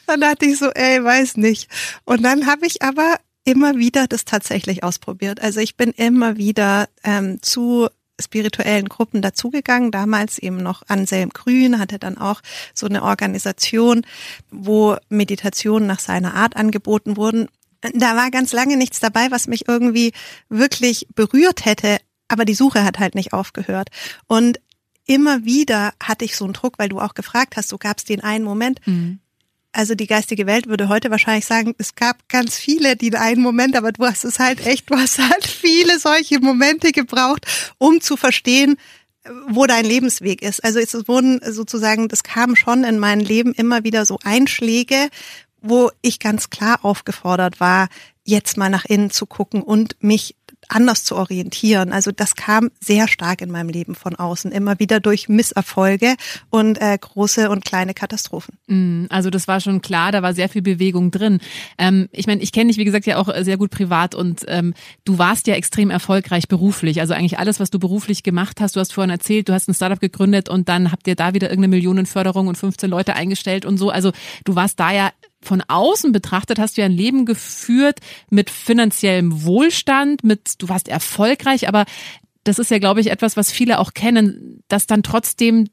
dann 0.06 0.22
dachte 0.22 0.46
ich 0.46 0.60
so, 0.60 0.70
ey, 0.70 1.04
weiß 1.04 1.38
nicht. 1.38 1.70
Und 2.04 2.24
dann 2.24 2.46
habe 2.46 2.68
ich 2.68 2.82
aber 2.82 3.16
immer 3.46 3.78
wieder 3.78 4.08
das 4.08 4.26
tatsächlich 4.26 4.84
ausprobiert. 4.84 5.42
Also 5.42 5.60
ich 5.60 5.78
bin 5.78 5.92
immer 5.92 6.38
wieder 6.38 6.90
ähm, 7.04 7.42
zu 7.42 7.88
spirituellen 8.22 8.88
Gruppen 8.88 9.22
dazugegangen, 9.22 9.92
damals 9.92 10.38
eben 10.40 10.58
noch 10.58 10.84
Anselm 10.88 11.30
Grün 11.30 11.80
hatte 11.80 12.00
dann 12.00 12.18
auch 12.18 12.42
so 12.74 12.86
eine 12.86 13.04
Organisation, 13.04 14.06
wo 14.52 14.98
Meditationen 15.10 15.88
nach 15.88 16.00
seiner 16.00 16.34
Art 16.36 16.56
angeboten 16.56 17.18
wurden. 17.18 17.48
Da 17.94 18.16
war 18.16 18.32
ganz 18.32 18.54
lange 18.54 18.78
nichts 18.78 19.00
dabei, 19.00 19.32
was 19.32 19.48
mich 19.48 19.68
irgendwie 19.68 20.14
wirklich 20.50 21.08
berührt 21.14 21.66
hätte, 21.66 21.98
aber 22.28 22.46
die 22.46 22.56
Suche 22.56 22.84
hat 22.84 23.00
halt 23.00 23.16
nicht 23.16 23.34
aufgehört. 23.34 23.90
Und 24.28 24.60
immer 25.06 25.46
wieder 25.46 25.94
hatte 26.02 26.26
ich 26.26 26.36
so 26.36 26.46
einen 26.46 26.54
Druck, 26.54 26.80
weil 26.80 26.90
du 26.90 27.00
auch 27.00 27.14
gefragt 27.14 27.58
hast, 27.58 27.70
so 27.70 27.78
gab 27.78 27.98
es 27.98 28.06
den 28.06 28.22
einen 28.22 28.46
Moment, 28.46 28.80
mhm 28.86 29.20
also 29.76 29.94
die 29.94 30.08
geistige 30.08 30.46
Welt 30.46 30.68
würde 30.68 30.88
heute 30.88 31.12
wahrscheinlich 31.12 31.46
sagen, 31.46 31.76
es 31.78 31.96
gab 31.96 32.30
ganz 32.30 32.58
viele, 32.58 32.96
die 32.96 33.08
in 33.08 33.16
einen 33.16 33.42
Moment, 33.42 33.76
aber 33.76 33.92
du 33.92 34.06
hast 34.06 34.24
es 34.24 34.40
halt 34.40 34.66
echt, 34.66 34.90
du 34.90 34.96
hast 34.96 35.20
halt 35.20 35.46
viele 35.46 36.00
solche 36.00 36.40
Momente 36.40 36.92
gebraucht, 36.92 37.46
um 37.78 38.00
zu 38.00 38.16
verstehen, 38.16 38.78
wo 39.48 39.66
dein 39.66 39.86
Lebensweg 39.86 40.42
ist. 40.42 40.64
Also 40.64 40.80
es 40.80 40.94
wurden 41.08 41.42
sozusagen, 41.44 42.08
das 42.08 42.24
kam 42.24 42.56
schon 42.56 42.84
in 42.84 43.00
mein 43.00 43.20
Leben 43.20 43.54
immer 43.54 43.84
wieder 43.84 44.06
so 44.06 44.18
Einschläge, 44.24 45.10
wo 45.62 45.92
ich 46.02 46.20
ganz 46.20 46.50
klar 46.50 46.80
aufgefordert 46.84 47.60
war, 47.60 47.90
jetzt 48.24 48.58
mal 48.58 48.70
nach 48.70 48.86
innen 48.86 49.10
zu 49.10 49.26
gucken 49.26 49.62
und 49.62 49.98
mich 50.00 50.36
anders 50.70 51.04
zu 51.04 51.16
orientieren. 51.16 51.92
Also 51.92 52.12
das 52.12 52.36
kam 52.36 52.72
sehr 52.80 53.08
stark 53.08 53.42
in 53.42 53.52
meinem 53.52 53.70
Leben 53.70 53.96
von 53.96 54.16
außen, 54.16 54.52
immer 54.52 54.80
wieder 54.80 55.00
durch 55.00 55.30
Misserfolge 55.30 56.16
und 56.50 56.82
äh, 56.82 56.98
große 57.00 57.50
und 57.50 57.66
kleine 57.66 57.94
Katastrophen. 57.94 58.58
Mm, 58.68 59.06
also 59.10 59.30
das 59.30 59.48
war 59.48 59.62
schon 59.62 59.82
klar, 59.82 60.12
da 60.12 60.22
war 60.22 60.34
sehr 60.34 60.50
viel 60.50 60.62
Bewegung 60.62 61.12
drin. 61.12 61.40
Ähm, 61.78 62.10
ich 62.12 62.28
meine, 62.28 62.42
ich 62.42 62.52
kenne 62.52 62.70
dich, 62.70 62.78
wie 62.78 62.86
gesagt, 62.86 63.06
ja 63.06 63.18
auch 63.18 63.30
sehr 63.42 63.58
gut 63.58 63.72
privat 63.72 64.16
und 64.16 64.46
ähm, 64.48 64.74
du 65.04 65.18
warst 65.18 65.48
ja 65.48 65.56
extrem 65.56 65.90
erfolgreich 65.90 66.48
beruflich. 66.48 67.02
Also 67.02 67.14
eigentlich 67.14 67.40
alles, 67.40 67.60
was 67.60 67.70
du 67.70 67.80
beruflich 67.80 68.24
gemacht 68.24 68.62
hast, 68.62 68.76
du 68.76 68.80
hast 68.80 68.94
vorhin 68.94 69.12
erzählt, 69.12 69.50
du 69.50 69.54
hast 69.54 69.68
ein 69.68 69.74
Startup 69.74 70.00
gegründet 70.00 70.50
und 70.50 70.70
dann 70.70 70.92
habt 70.92 71.08
ihr 71.08 71.16
da 71.16 71.34
wieder 71.34 71.50
irgendeine 71.50 71.76
Millionenförderung 71.76 72.48
und 72.48 72.58
15 72.58 72.90
Leute 72.90 73.16
eingestellt 73.16 73.66
und 73.66 73.78
so. 73.78 73.90
Also 73.90 74.12
du 74.44 74.56
warst 74.56 74.80
da 74.80 74.92
ja 74.92 75.12
von 75.46 75.62
außen 75.68 76.12
betrachtet 76.12 76.60
hast 76.60 76.78
du 76.78 76.82
ja 76.82 76.86
ein 76.86 76.92
Leben 76.92 77.26
geführt 77.26 78.00
mit 78.30 78.50
finanziellem 78.50 79.44
Wohlstand, 79.44 80.24
mit 80.24 80.62
du 80.62 80.70
warst 80.70 80.88
erfolgreich, 80.88 81.68
aber 81.68 81.86
das 82.44 82.60
ist 82.60 82.72
ja, 82.72 82.80
glaube 82.80 83.02
ich, 83.02 83.10
etwas, 83.10 83.38
was 83.38 83.52
viele 83.52 83.80
auch 83.80 83.94
kennen, 83.94 84.64
dass 84.68 84.86
dann 84.86 85.04
trotzdem 85.04 85.68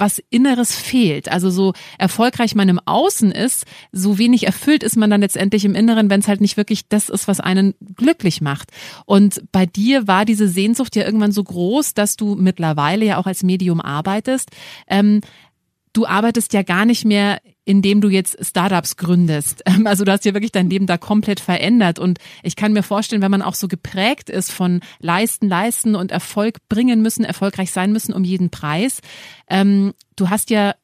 was 0.00 0.20
Inneres 0.30 0.74
fehlt. 0.74 1.30
Also 1.30 1.50
so 1.50 1.74
erfolgreich 1.98 2.54
man 2.54 2.68
im 2.68 2.80
Außen 2.84 3.30
ist, 3.30 3.66
so 3.92 4.18
wenig 4.18 4.46
erfüllt 4.46 4.82
ist 4.82 4.96
man 4.96 5.10
dann 5.10 5.20
letztendlich 5.20 5.64
im 5.64 5.74
Inneren, 5.74 6.10
wenn 6.10 6.20
es 6.20 6.28
halt 6.28 6.40
nicht 6.40 6.56
wirklich 6.56 6.88
das 6.88 7.08
ist, 7.08 7.28
was 7.28 7.40
einen 7.40 7.74
glücklich 7.96 8.40
macht. 8.40 8.70
Und 9.04 9.42
bei 9.52 9.66
dir 9.66 10.08
war 10.08 10.24
diese 10.24 10.48
Sehnsucht 10.48 10.96
ja 10.96 11.04
irgendwann 11.04 11.32
so 11.32 11.44
groß, 11.44 11.94
dass 11.94 12.16
du 12.16 12.34
mittlerweile 12.34 13.04
ja 13.04 13.18
auch 13.18 13.26
als 13.26 13.42
Medium 13.42 13.80
arbeitest. 13.80 14.50
Ähm, 14.88 15.20
du 15.92 16.06
arbeitest 16.06 16.52
ja 16.52 16.62
gar 16.62 16.84
nicht 16.84 17.04
mehr, 17.04 17.40
indem 17.64 18.00
du 18.00 18.08
jetzt 18.08 18.38
Startups 18.44 18.96
gründest. 18.96 19.62
Ähm, 19.70 19.86
also 19.86 20.04
du 20.04 20.10
hast 20.10 20.24
ja 20.24 20.34
wirklich 20.34 20.52
dein 20.52 20.70
Leben 20.70 20.86
da 20.86 20.98
komplett 20.98 21.38
verändert. 21.38 21.98
Und 21.98 22.18
ich 22.42 22.56
kann 22.56 22.72
mir 22.72 22.82
vorstellen, 22.82 23.22
wenn 23.22 23.30
man 23.30 23.42
auch 23.42 23.54
so 23.54 23.68
geprägt 23.68 24.30
ist 24.30 24.50
von 24.50 24.80
leisten, 25.00 25.48
leisten 25.48 25.94
und 25.94 26.10
Erfolg 26.10 26.58
bringen 26.68 27.02
müssen, 27.02 27.24
erfolgreich 27.24 27.70
sein 27.70 27.92
müssen 27.92 28.12
um 28.12 28.24
jeden 28.24 28.50
Preis. 28.50 29.00
Ähm, 29.48 29.92
du 30.16 30.30
hast 30.30 30.50
ja 30.50 30.74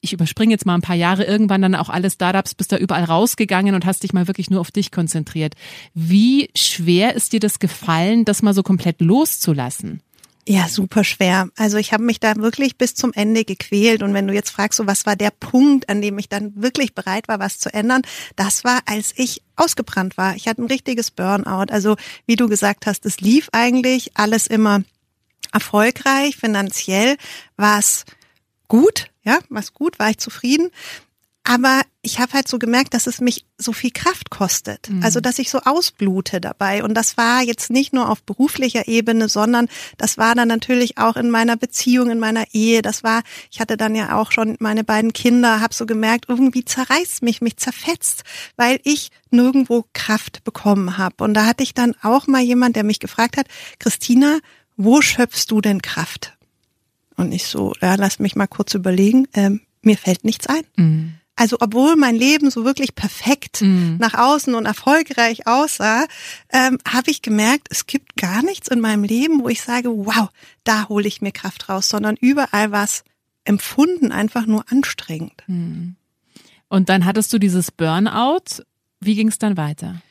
ich 0.00 0.12
überspringe 0.12 0.52
jetzt 0.52 0.66
mal 0.66 0.74
ein 0.74 0.80
paar 0.80 0.96
Jahre, 0.96 1.24
irgendwann 1.24 1.62
dann 1.62 1.74
auch 1.74 1.90
alle 1.90 2.10
Startups, 2.10 2.54
bist 2.54 2.72
da 2.72 2.78
überall 2.78 3.04
rausgegangen 3.04 3.74
und 3.74 3.84
hast 3.84 4.02
dich 4.02 4.12
mal 4.12 4.28
wirklich 4.28 4.50
nur 4.50 4.60
auf 4.60 4.70
dich 4.70 4.90
konzentriert. 4.90 5.54
Wie 5.92 6.48
schwer 6.56 7.14
ist 7.14 7.32
dir 7.32 7.40
das 7.40 7.58
gefallen, 7.58 8.24
das 8.24 8.42
mal 8.42 8.54
so 8.54 8.62
komplett 8.62 9.00
loszulassen? 9.00 10.00
Ja, 10.48 10.68
super 10.68 11.04
schwer. 11.04 11.48
Also 11.56 11.76
ich 11.76 11.92
habe 11.92 12.02
mich 12.02 12.18
da 12.18 12.34
wirklich 12.36 12.76
bis 12.76 12.94
zum 12.94 13.12
Ende 13.12 13.44
gequält. 13.44 14.02
Und 14.02 14.14
wenn 14.14 14.26
du 14.26 14.34
jetzt 14.34 14.50
fragst, 14.50 14.78
so 14.78 14.86
was 14.86 15.06
war 15.06 15.14
der 15.14 15.30
Punkt, 15.30 15.88
an 15.88 16.00
dem 16.00 16.18
ich 16.18 16.28
dann 16.28 16.52
wirklich 16.56 16.94
bereit 16.94 17.28
war, 17.28 17.38
was 17.38 17.58
zu 17.58 17.72
ändern, 17.72 18.02
das 18.36 18.64
war, 18.64 18.80
als 18.86 19.12
ich 19.16 19.42
ausgebrannt 19.56 20.16
war. 20.16 20.34
Ich 20.34 20.48
hatte 20.48 20.62
ein 20.62 20.66
richtiges 20.66 21.10
Burnout. 21.10 21.66
Also 21.70 21.96
wie 22.26 22.36
du 22.36 22.48
gesagt 22.48 22.86
hast, 22.86 23.04
es 23.06 23.20
lief 23.20 23.48
eigentlich 23.52 24.12
alles 24.16 24.46
immer 24.46 24.82
erfolgreich, 25.52 26.36
finanziell 26.36 27.16
war 27.56 27.78
es 27.78 28.04
gut, 28.68 29.08
ja, 29.24 29.38
was 29.48 29.74
gut, 29.74 29.98
war 29.98 30.10
ich 30.10 30.18
zufrieden. 30.18 30.70
Aber 31.42 31.82
ich 32.02 32.18
habe 32.20 32.34
halt 32.34 32.48
so 32.48 32.58
gemerkt, 32.58 32.92
dass 32.92 33.06
es 33.06 33.20
mich 33.20 33.46
so 33.56 33.72
viel 33.72 33.90
Kraft 33.90 34.30
kostet. 34.30 34.90
Mhm. 34.90 35.02
Also 35.02 35.20
dass 35.20 35.38
ich 35.38 35.50
so 35.50 35.60
ausblute 35.60 36.40
dabei. 36.40 36.84
Und 36.84 36.94
das 36.94 37.16
war 37.16 37.42
jetzt 37.42 37.70
nicht 37.70 37.92
nur 37.92 38.10
auf 38.10 38.22
beruflicher 38.22 38.88
Ebene, 38.88 39.28
sondern 39.28 39.68
das 39.96 40.18
war 40.18 40.34
dann 40.34 40.48
natürlich 40.48 40.98
auch 40.98 41.16
in 41.16 41.30
meiner 41.30 41.56
Beziehung, 41.56 42.10
in 42.10 42.18
meiner 42.18 42.44
Ehe. 42.52 42.82
Das 42.82 43.02
war, 43.02 43.22
ich 43.50 43.60
hatte 43.60 43.76
dann 43.76 43.94
ja 43.94 44.18
auch 44.18 44.32
schon 44.32 44.56
meine 44.60 44.84
beiden 44.84 45.12
Kinder, 45.12 45.60
habe 45.60 45.74
so 45.74 45.86
gemerkt, 45.86 46.26
irgendwie 46.28 46.64
zerreißt 46.64 47.22
mich, 47.22 47.40
mich 47.40 47.56
zerfetzt, 47.56 48.22
weil 48.56 48.78
ich 48.84 49.10
nirgendwo 49.30 49.86
Kraft 49.94 50.44
bekommen 50.44 50.98
habe. 50.98 51.24
Und 51.24 51.34
da 51.34 51.46
hatte 51.46 51.62
ich 51.62 51.72
dann 51.72 51.94
auch 52.02 52.26
mal 52.26 52.42
jemand, 52.42 52.76
der 52.76 52.84
mich 52.84 53.00
gefragt 53.00 53.38
hat, 53.38 53.46
Christina, 53.78 54.38
wo 54.76 55.00
schöpfst 55.00 55.46
du 55.48 55.60
denn 55.60 55.80
Kraft? 55.80 56.36
Und 57.16 57.32
ich 57.32 57.46
so, 57.46 57.74
ja, 57.80 57.94
lass 57.96 58.18
mich 58.18 58.36
mal 58.36 58.46
kurz 58.46 58.74
überlegen. 58.74 59.26
Ähm, 59.34 59.60
mir 59.82 59.96
fällt 59.96 60.24
nichts 60.24 60.46
ein. 60.46 60.64
Mhm. 60.76 61.14
Also 61.40 61.56
obwohl 61.60 61.96
mein 61.96 62.16
Leben 62.16 62.50
so 62.50 62.66
wirklich 62.66 62.94
perfekt 62.94 63.62
mhm. 63.62 63.96
nach 63.98 64.12
außen 64.12 64.54
und 64.54 64.66
erfolgreich 64.66 65.46
aussah, 65.46 66.04
ähm, 66.52 66.76
habe 66.86 67.10
ich 67.10 67.22
gemerkt, 67.22 67.68
es 67.70 67.86
gibt 67.86 68.16
gar 68.16 68.42
nichts 68.42 68.68
in 68.68 68.78
meinem 68.78 69.04
Leben, 69.04 69.42
wo 69.42 69.48
ich 69.48 69.62
sage, 69.62 69.88
wow, 69.88 70.28
da 70.64 70.90
hole 70.90 71.08
ich 71.08 71.22
mir 71.22 71.32
Kraft 71.32 71.70
raus, 71.70 71.88
sondern 71.88 72.16
überall 72.20 72.72
was 72.72 73.04
empfunden, 73.44 74.12
einfach 74.12 74.44
nur 74.44 74.70
anstrengend. 74.70 75.42
Mhm. 75.46 75.96
Und 76.68 76.90
dann 76.90 77.06
hattest 77.06 77.32
du 77.32 77.38
dieses 77.38 77.70
Burnout. 77.70 78.62
Wie 79.00 79.14
ging 79.14 79.28
es 79.28 79.38
dann 79.38 79.56
weiter? 79.56 80.02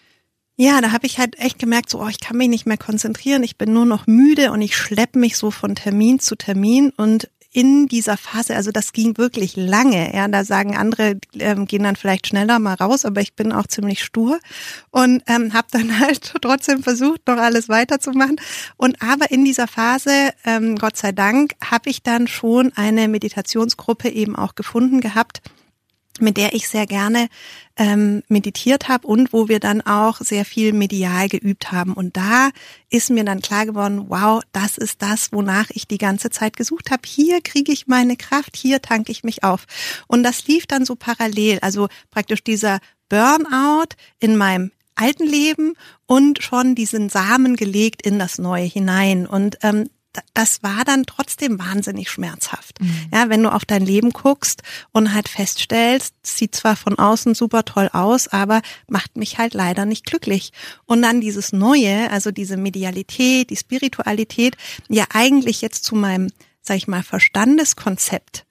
Ja, 0.55 0.81
da 0.81 0.91
habe 0.91 1.05
ich 1.05 1.19
halt 1.19 1.37
echt 1.37 1.59
gemerkt, 1.59 1.91
so, 1.91 2.01
oh, 2.01 2.07
ich 2.07 2.19
kann 2.19 2.37
mich 2.37 2.49
nicht 2.49 2.65
mehr 2.65 2.79
konzentrieren, 2.79 3.43
ich 3.43 3.55
bin 3.55 3.71
nur 3.71 3.85
noch 3.85 4.07
müde 4.07 4.51
und 4.51 4.63
ich 4.63 4.75
schleppe 4.75 5.19
mich 5.19 5.37
so 5.37 5.51
von 5.51 5.75
Termin 5.75 6.19
zu 6.19 6.35
Termin 6.35 6.89
und 6.97 7.29
in 7.51 7.87
dieser 7.87 8.15
Phase, 8.17 8.55
also 8.55 8.71
das 8.71 8.93
ging 8.93 9.17
wirklich 9.17 9.55
lange. 9.55 10.13
Ja, 10.15 10.27
da 10.27 10.43
sagen 10.43 10.77
andere, 10.77 11.17
ähm, 11.33 11.65
gehen 11.65 11.83
dann 11.83 11.95
vielleicht 11.95 12.27
schneller 12.27 12.59
mal 12.59 12.75
raus, 12.75 13.05
aber 13.05 13.21
ich 13.21 13.33
bin 13.33 13.51
auch 13.51 13.65
ziemlich 13.65 14.03
stur 14.03 14.39
und 14.91 15.23
ähm, 15.27 15.53
habe 15.53 15.67
dann 15.71 15.99
halt 15.99 16.33
trotzdem 16.41 16.83
versucht, 16.83 17.27
noch 17.27 17.37
alles 17.37 17.67
weiterzumachen. 17.67 18.39
Und 18.77 19.01
aber 19.01 19.31
in 19.31 19.43
dieser 19.45 19.67
Phase, 19.67 20.31
ähm, 20.45 20.75
Gott 20.77 20.97
sei 20.97 21.11
Dank, 21.11 21.53
habe 21.63 21.89
ich 21.89 22.03
dann 22.03 22.27
schon 22.27 22.71
eine 22.75 23.07
Meditationsgruppe 23.07 24.09
eben 24.09 24.35
auch 24.35 24.53
gefunden 24.53 25.01
gehabt, 25.01 25.41
mit 26.21 26.37
der 26.37 26.53
ich 26.53 26.67
sehr 26.67 26.85
gerne 26.85 27.27
ähm, 27.77 28.23
meditiert 28.27 28.87
habe 28.87 29.07
und 29.07 29.31
wo 29.33 29.47
wir 29.47 29.59
dann 29.59 29.81
auch 29.81 30.19
sehr 30.19 30.45
viel 30.45 30.73
medial 30.73 31.29
geübt 31.29 31.71
haben. 31.71 31.93
Und 31.93 32.17
da 32.17 32.49
ist 32.89 33.09
mir 33.09 33.23
dann 33.23 33.41
klar 33.41 33.65
geworden, 33.65 34.05
wow, 34.09 34.41
das 34.51 34.77
ist 34.77 35.01
das, 35.01 35.31
wonach 35.31 35.69
ich 35.71 35.87
die 35.87 35.97
ganze 35.97 36.29
Zeit 36.29 36.57
gesucht 36.57 36.91
habe. 36.91 37.01
Hier 37.05 37.41
kriege 37.41 37.71
ich 37.71 37.87
meine 37.87 38.17
Kraft, 38.17 38.57
hier 38.57 38.81
tanke 38.81 39.11
ich 39.11 39.23
mich 39.23 39.43
auf. 39.43 39.65
Und 40.07 40.23
das 40.23 40.47
lief 40.47 40.67
dann 40.67 40.85
so 40.85 40.95
parallel, 40.95 41.59
also 41.61 41.87
praktisch 42.11 42.43
dieser 42.43 42.79
Burnout 43.07 43.95
in 44.19 44.37
meinem 44.37 44.71
alten 44.95 45.25
Leben 45.25 45.73
und 46.05 46.43
schon 46.43 46.75
diesen 46.75 47.09
Samen 47.09 47.55
gelegt 47.55 48.01
in 48.01 48.19
das 48.19 48.37
Neue 48.37 48.65
hinein. 48.65 49.25
Und 49.25 49.57
ähm, 49.63 49.89
das 50.33 50.63
war 50.63 50.83
dann 50.85 51.05
trotzdem 51.05 51.59
wahnsinnig 51.59 52.09
schmerzhaft. 52.09 52.81
Mhm. 52.81 53.09
Ja, 53.13 53.29
wenn 53.29 53.43
du 53.43 53.51
auf 53.51 53.65
dein 53.65 53.85
Leben 53.85 54.11
guckst 54.11 54.63
und 54.91 55.13
halt 55.13 55.29
feststellst, 55.29 56.15
sieht 56.23 56.55
zwar 56.55 56.75
von 56.75 56.97
außen 56.97 57.35
super 57.35 57.63
toll 57.63 57.89
aus, 57.93 58.27
aber 58.27 58.61
macht 58.87 59.17
mich 59.17 59.37
halt 59.37 59.53
leider 59.53 59.85
nicht 59.85 60.05
glücklich. 60.05 60.51
Und 60.85 61.01
dann 61.01 61.21
dieses 61.21 61.53
Neue, 61.53 62.09
also 62.11 62.31
diese 62.31 62.57
Medialität, 62.57 63.49
die 63.49 63.55
Spiritualität, 63.55 64.57
ja 64.87 65.05
eigentlich 65.13 65.61
jetzt 65.61 65.83
zu 65.83 65.95
meinem, 65.95 66.31
sag 66.61 66.77
ich 66.77 66.87
mal, 66.87 67.03
Verstandeskonzept 67.03 68.45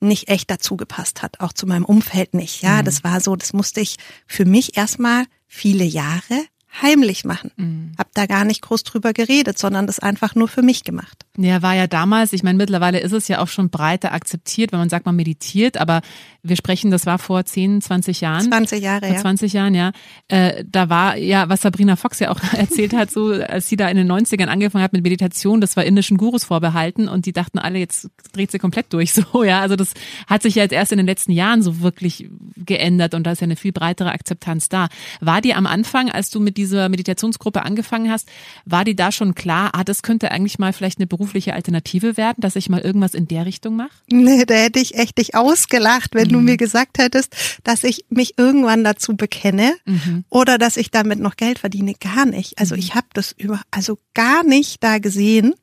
nicht 0.00 0.28
echt 0.28 0.50
dazu 0.50 0.76
gepasst 0.76 1.22
hat, 1.22 1.40
auch 1.40 1.52
zu 1.52 1.66
meinem 1.66 1.84
Umfeld 1.84 2.34
nicht. 2.34 2.62
Ja, 2.62 2.82
mhm. 2.82 2.84
das 2.84 3.02
war 3.02 3.20
so, 3.20 3.34
das 3.34 3.52
musste 3.52 3.80
ich 3.80 3.96
für 4.26 4.44
mich 4.44 4.76
erstmal 4.76 5.24
viele 5.46 5.84
Jahre 5.84 6.44
heimlich 6.82 7.24
machen. 7.24 7.50
Mhm. 7.56 7.92
Hab 7.98 8.12
da 8.14 8.26
gar 8.26 8.44
nicht 8.44 8.62
groß 8.62 8.84
drüber 8.84 9.12
geredet, 9.12 9.58
sondern 9.58 9.86
das 9.86 9.98
einfach 9.98 10.34
nur 10.34 10.48
für 10.48 10.62
mich 10.62 10.84
gemacht. 10.84 11.24
Ja, 11.36 11.62
war 11.62 11.74
ja 11.74 11.86
damals, 11.86 12.32
ich 12.32 12.42
meine, 12.42 12.58
mittlerweile 12.58 13.00
ist 13.00 13.12
es 13.12 13.28
ja 13.28 13.40
auch 13.40 13.48
schon 13.48 13.70
breiter 13.70 14.12
akzeptiert, 14.12 14.72
wenn 14.72 14.78
man 14.78 14.88
sagt, 14.88 15.06
man 15.06 15.16
meditiert, 15.16 15.76
aber 15.78 16.00
wir 16.42 16.56
sprechen, 16.56 16.90
das 16.90 17.06
war 17.06 17.18
vor 17.18 17.44
10, 17.44 17.80
20 17.80 18.20
Jahren. 18.20 18.42
20 18.42 18.82
Jahre, 18.82 19.06
vor 19.06 19.14
ja. 19.14 19.20
20 19.20 19.52
Jahren, 19.52 19.74
ja. 19.74 19.92
Äh, 20.28 20.64
da 20.66 20.88
war, 20.88 21.16
ja, 21.16 21.48
was 21.48 21.62
Sabrina 21.62 21.96
Fox 21.96 22.18
ja 22.20 22.30
auch 22.30 22.40
erzählt 22.56 22.92
hat, 22.92 23.10
so, 23.10 23.32
als 23.32 23.68
sie 23.68 23.76
da 23.76 23.88
in 23.88 23.96
den 23.96 24.10
90ern 24.10 24.46
angefangen 24.46 24.84
hat 24.84 24.92
mit 24.92 25.02
Meditation, 25.02 25.60
das 25.60 25.76
war 25.76 25.84
indischen 25.84 26.16
Gurus 26.16 26.44
vorbehalten 26.44 27.08
und 27.08 27.26
die 27.26 27.32
dachten 27.32 27.58
alle, 27.58 27.78
jetzt 27.78 28.08
dreht 28.32 28.50
sie 28.50 28.58
komplett 28.58 28.92
durch, 28.92 29.12
so, 29.32 29.44
ja. 29.44 29.60
Also 29.60 29.76
das 29.76 29.92
hat 30.26 30.42
sich 30.42 30.56
ja 30.56 30.62
jetzt 30.62 30.72
erst 30.72 30.92
in 30.92 30.98
den 30.98 31.06
letzten 31.06 31.32
Jahren 31.32 31.62
so 31.62 31.80
wirklich 31.80 32.28
geändert 32.56 33.14
und 33.14 33.26
da 33.26 33.32
ist 33.32 33.40
ja 33.40 33.44
eine 33.44 33.56
viel 33.56 33.72
breitere 33.72 34.10
Akzeptanz 34.10 34.68
da. 34.68 34.88
War 35.20 35.40
dir 35.40 35.56
am 35.56 35.66
Anfang, 35.66 36.10
als 36.10 36.30
du 36.30 36.40
mit 36.40 36.56
dieser 36.68 36.88
Meditationsgruppe 36.88 37.62
angefangen 37.62 38.10
hast, 38.10 38.28
war 38.64 38.84
dir 38.84 38.96
da 38.96 39.12
schon 39.12 39.34
klar, 39.34 39.70
ah, 39.72 39.84
das 39.84 40.02
könnte 40.02 40.30
eigentlich 40.30 40.58
mal 40.58 40.72
vielleicht 40.72 40.98
eine 40.98 41.06
berufliche 41.06 41.54
Alternative 41.54 42.16
werden, 42.16 42.36
dass 42.38 42.56
ich 42.56 42.68
mal 42.68 42.80
irgendwas 42.80 43.14
in 43.14 43.28
der 43.28 43.46
Richtung 43.46 43.76
mache? 43.76 43.90
Nee, 44.10 44.44
da 44.44 44.54
hätte 44.54 44.78
ich 44.78 44.96
echt 44.96 45.18
dich 45.18 45.34
ausgelacht, 45.34 46.14
wenn 46.14 46.28
mhm. 46.28 46.32
du 46.32 46.40
mir 46.40 46.56
gesagt 46.56 46.98
hättest, 46.98 47.34
dass 47.64 47.84
ich 47.84 48.04
mich 48.08 48.38
irgendwann 48.38 48.84
dazu 48.84 49.16
bekenne 49.16 49.74
mhm. 49.84 50.24
oder 50.28 50.58
dass 50.58 50.76
ich 50.76 50.90
damit 50.90 51.18
noch 51.18 51.36
Geld 51.36 51.58
verdiene. 51.58 51.94
Gar 51.94 52.26
nicht. 52.26 52.58
Also 52.58 52.74
mhm. 52.74 52.80
ich 52.80 52.94
habe 52.94 53.06
das 53.14 53.32
über, 53.32 53.60
also 53.70 53.98
gar 54.14 54.44
nicht 54.44 54.82
da 54.82 54.98
gesehen. 54.98 55.54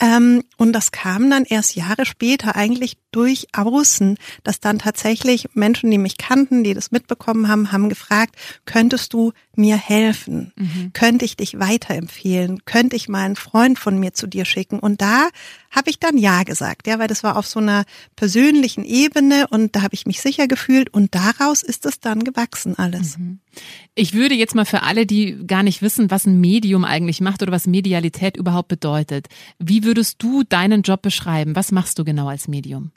Ähm, 0.00 0.42
und 0.58 0.72
das 0.72 0.92
kam 0.92 1.30
dann 1.30 1.44
erst 1.44 1.74
Jahre 1.74 2.04
später 2.04 2.54
eigentlich 2.54 2.98
durch 3.16 3.46
Außen, 3.54 4.18
dass 4.44 4.60
dann 4.60 4.78
tatsächlich 4.78 5.48
Menschen, 5.54 5.90
die 5.90 5.96
mich 5.96 6.18
kannten, 6.18 6.64
die 6.64 6.74
das 6.74 6.92
mitbekommen 6.92 7.48
haben, 7.48 7.72
haben 7.72 7.88
gefragt, 7.88 8.36
könntest 8.66 9.14
du 9.14 9.32
mir 9.54 9.78
helfen? 9.78 10.52
Mhm. 10.56 10.92
Könnte 10.92 11.24
ich 11.24 11.34
dich 11.34 11.58
weiterempfehlen? 11.58 12.66
Könnte 12.66 12.94
ich 12.94 13.08
mal 13.08 13.24
einen 13.24 13.36
Freund 13.36 13.78
von 13.78 13.98
mir 13.98 14.12
zu 14.12 14.26
dir 14.26 14.44
schicken? 14.44 14.78
Und 14.78 15.00
da 15.00 15.28
habe 15.70 15.90
ich 15.90 15.98
dann 15.98 16.18
Ja 16.18 16.42
gesagt, 16.42 16.86
ja, 16.86 16.98
weil 16.98 17.08
das 17.08 17.22
war 17.22 17.36
auf 17.36 17.46
so 17.46 17.58
einer 17.58 17.84
persönlichen 18.16 18.84
Ebene 18.84 19.46
und 19.48 19.74
da 19.74 19.82
habe 19.82 19.94
ich 19.94 20.06
mich 20.06 20.20
sicher 20.20 20.46
gefühlt 20.46 20.92
und 20.92 21.14
daraus 21.14 21.62
ist 21.62 21.86
es 21.86 22.00
dann 22.00 22.22
gewachsen 22.22 22.78
alles. 22.78 23.18
Mhm. 23.18 23.40
Ich 23.94 24.12
würde 24.12 24.34
jetzt 24.34 24.54
mal 24.54 24.66
für 24.66 24.82
alle, 24.82 25.06
die 25.06 25.46
gar 25.46 25.62
nicht 25.62 25.80
wissen, 25.80 26.10
was 26.10 26.26
ein 26.26 26.40
Medium 26.40 26.84
eigentlich 26.84 27.20
macht 27.20 27.42
oder 27.42 27.52
was 27.52 27.66
Medialität 27.66 28.36
überhaupt 28.36 28.68
bedeutet, 28.68 29.28
wie 29.58 29.84
würdest 29.84 30.22
du 30.22 30.42
deinen 30.42 30.82
Job 30.82 31.02
beschreiben? 31.02 31.56
Was 31.56 31.72
machst 31.72 31.98
du 31.98 32.04
genau 32.04 32.28
als 32.28 32.48
Medium? 32.48 32.90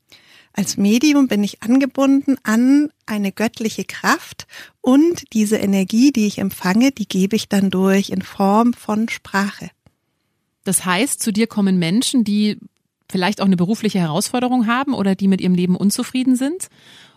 Als 0.54 0.78
Medium 0.78 1.28
bin 1.28 1.44
ich 1.44 1.62
angebunden 1.62 2.38
an 2.44 2.90
eine 3.06 3.32
göttliche 3.32 3.86
Kraft 3.86 4.48
und 4.82 5.32
diese 5.34 5.58
Energie, 5.58 6.12
die 6.12 6.28
ich 6.28 6.40
empfange, 6.40 6.92
die 6.92 7.08
gebe 7.08 7.36
ich 7.36 7.50
dann 7.50 7.70
durch 7.70 8.10
in 8.10 8.22
Form 8.22 8.74
von 8.74 9.10
Sprache. 9.10 9.70
Das 10.64 10.86
heißt, 10.86 11.22
zu 11.22 11.32
dir 11.32 11.48
kommen 11.48 11.80
Menschen, 11.80 12.24
die 12.24 12.58
vielleicht 13.10 13.42
auch 13.42 13.46
eine 13.46 13.58
berufliche 13.58 14.00
Herausforderung 14.00 14.68
haben 14.68 14.94
oder 14.94 15.16
die 15.16 15.28
mit 15.28 15.42
ihrem 15.42 15.56
Leben 15.56 15.76
unzufrieden 15.76 16.36
sind. 16.36 16.68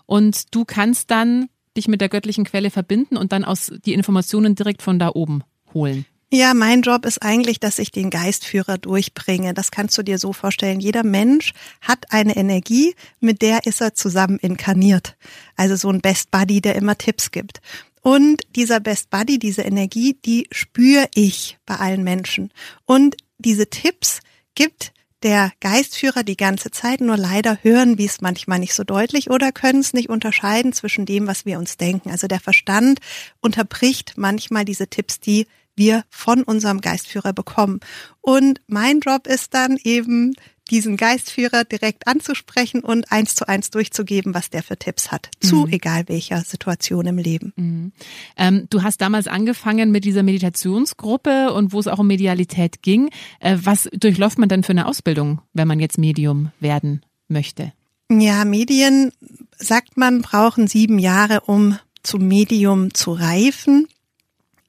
Und 0.06 0.54
du 0.54 0.64
kannst 0.64 1.10
dann 1.10 1.48
dich 1.76 1.88
mit 1.88 2.00
der 2.00 2.08
göttlichen 2.08 2.44
Quelle 2.44 2.70
verbinden 2.70 3.16
und 3.16 3.32
dann 3.32 3.44
aus 3.44 3.72
die 3.84 3.94
Informationen 3.94 4.54
direkt 4.54 4.82
von 4.82 4.98
da 4.98 5.10
oben 5.10 5.42
holen. 5.74 6.06
Ja, 6.34 6.54
mein 6.54 6.80
Job 6.80 7.04
ist 7.04 7.22
eigentlich, 7.22 7.60
dass 7.60 7.78
ich 7.78 7.90
den 7.90 8.08
Geistführer 8.08 8.78
durchbringe. 8.78 9.52
Das 9.52 9.70
kannst 9.70 9.98
du 9.98 10.02
dir 10.02 10.16
so 10.16 10.32
vorstellen. 10.32 10.80
Jeder 10.80 11.04
Mensch 11.04 11.52
hat 11.82 12.06
eine 12.08 12.36
Energie, 12.36 12.94
mit 13.20 13.42
der 13.42 13.66
ist 13.66 13.82
er 13.82 13.92
zusammen 13.92 14.38
inkarniert. 14.38 15.18
Also 15.56 15.76
so 15.76 15.90
ein 15.90 16.00
Best 16.00 16.30
Buddy, 16.30 16.62
der 16.62 16.76
immer 16.76 16.96
Tipps 16.96 17.32
gibt. 17.32 17.60
Und 18.00 18.40
dieser 18.56 18.80
Best 18.80 19.10
Buddy, 19.10 19.38
diese 19.38 19.60
Energie, 19.60 20.16
die 20.24 20.48
spüre 20.52 21.06
ich 21.14 21.58
bei 21.66 21.74
allen 21.74 22.02
Menschen. 22.02 22.50
Und 22.86 23.18
diese 23.36 23.68
Tipps 23.68 24.20
gibt 24.54 24.94
der 25.22 25.52
Geistführer 25.60 26.22
die 26.22 26.38
ganze 26.38 26.70
Zeit, 26.70 27.02
nur 27.02 27.18
leider 27.18 27.58
hören 27.62 27.98
wir 27.98 28.06
es 28.06 28.22
manchmal 28.22 28.58
nicht 28.58 28.72
so 28.72 28.84
deutlich 28.84 29.28
oder 29.28 29.52
können 29.52 29.80
es 29.80 29.92
nicht 29.92 30.08
unterscheiden 30.08 30.72
zwischen 30.72 31.04
dem, 31.04 31.26
was 31.26 31.44
wir 31.44 31.58
uns 31.58 31.76
denken. 31.76 32.10
Also 32.10 32.26
der 32.26 32.40
Verstand 32.40 33.00
unterbricht 33.40 34.14
manchmal 34.16 34.64
diese 34.64 34.88
Tipps, 34.88 35.20
die 35.20 35.46
wir 35.76 36.04
von 36.10 36.42
unserem 36.42 36.80
Geistführer 36.80 37.32
bekommen. 37.32 37.80
Und 38.20 38.60
mein 38.66 39.00
Job 39.00 39.26
ist 39.26 39.54
dann 39.54 39.78
eben 39.82 40.34
diesen 40.70 40.96
Geistführer 40.96 41.64
direkt 41.64 42.06
anzusprechen 42.06 42.80
und 42.80 43.10
eins 43.10 43.34
zu 43.34 43.46
eins 43.46 43.70
durchzugeben, 43.70 44.32
was 44.34 44.48
der 44.48 44.62
für 44.62 44.78
Tipps 44.78 45.10
hat, 45.10 45.28
zu 45.40 45.66
mhm. 45.66 45.72
egal 45.72 46.04
welcher 46.08 46.40
Situation 46.40 47.06
im 47.06 47.18
Leben. 47.18 47.52
Mhm. 47.56 47.92
Ähm, 48.36 48.66
du 48.70 48.82
hast 48.82 49.00
damals 49.00 49.26
angefangen 49.26 49.90
mit 49.90 50.04
dieser 50.04 50.22
Meditationsgruppe 50.22 51.52
und 51.52 51.72
wo 51.72 51.80
es 51.80 51.88
auch 51.88 51.98
um 51.98 52.06
Medialität 52.06 52.82
ging. 52.82 53.10
Äh, 53.40 53.58
was 53.62 53.88
durchläuft 53.92 54.38
man 54.38 54.48
denn 54.48 54.62
für 54.62 54.70
eine 54.70 54.86
Ausbildung, 54.86 55.42
wenn 55.52 55.68
man 55.68 55.80
jetzt 55.80 55.98
Medium 55.98 56.52
werden 56.60 57.04
möchte? 57.28 57.72
Ja, 58.10 58.44
Medien, 58.44 59.12
sagt 59.58 59.96
man, 59.96 60.22
brauchen 60.22 60.68
sieben 60.68 60.98
Jahre, 60.98 61.40
um 61.40 61.78
zum 62.02 62.26
Medium 62.26 62.94
zu 62.94 63.12
reifen. 63.12 63.88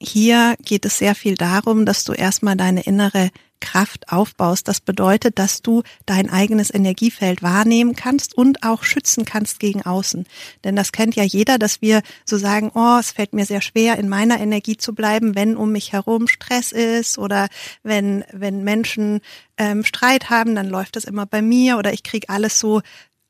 Hier 0.00 0.56
geht 0.62 0.84
es 0.84 0.98
sehr 0.98 1.14
viel 1.14 1.34
darum, 1.34 1.86
dass 1.86 2.04
du 2.04 2.12
erstmal 2.12 2.56
deine 2.56 2.82
innere 2.82 3.30
Kraft 3.64 4.12
aufbaust. 4.12 4.68
Das 4.68 4.80
bedeutet, 4.80 5.38
dass 5.38 5.62
du 5.62 5.82
dein 6.04 6.28
eigenes 6.28 6.72
Energiefeld 6.72 7.42
wahrnehmen 7.42 7.96
kannst 7.96 8.36
und 8.36 8.62
auch 8.62 8.84
schützen 8.84 9.24
kannst 9.24 9.58
gegen 9.58 9.82
außen. 9.82 10.26
Denn 10.64 10.76
das 10.76 10.92
kennt 10.92 11.16
ja 11.16 11.24
jeder, 11.24 11.58
dass 11.58 11.80
wir 11.80 12.02
so 12.26 12.36
sagen, 12.36 12.70
oh, 12.74 12.98
es 13.00 13.12
fällt 13.12 13.32
mir 13.32 13.46
sehr 13.46 13.62
schwer, 13.62 13.98
in 13.98 14.08
meiner 14.08 14.38
Energie 14.38 14.76
zu 14.76 14.94
bleiben, 14.94 15.34
wenn 15.34 15.56
um 15.56 15.72
mich 15.72 15.92
herum 15.92 16.28
Stress 16.28 16.72
ist 16.72 17.16
oder 17.16 17.48
wenn, 17.82 18.24
wenn 18.32 18.64
Menschen 18.64 19.20
ähm, 19.56 19.82
Streit 19.82 20.28
haben, 20.28 20.54
dann 20.54 20.68
läuft 20.68 20.96
das 20.96 21.04
immer 21.04 21.24
bei 21.24 21.40
mir 21.40 21.78
oder 21.78 21.92
ich 21.92 22.02
krieg 22.02 22.28
alles 22.28 22.60
so 22.60 22.82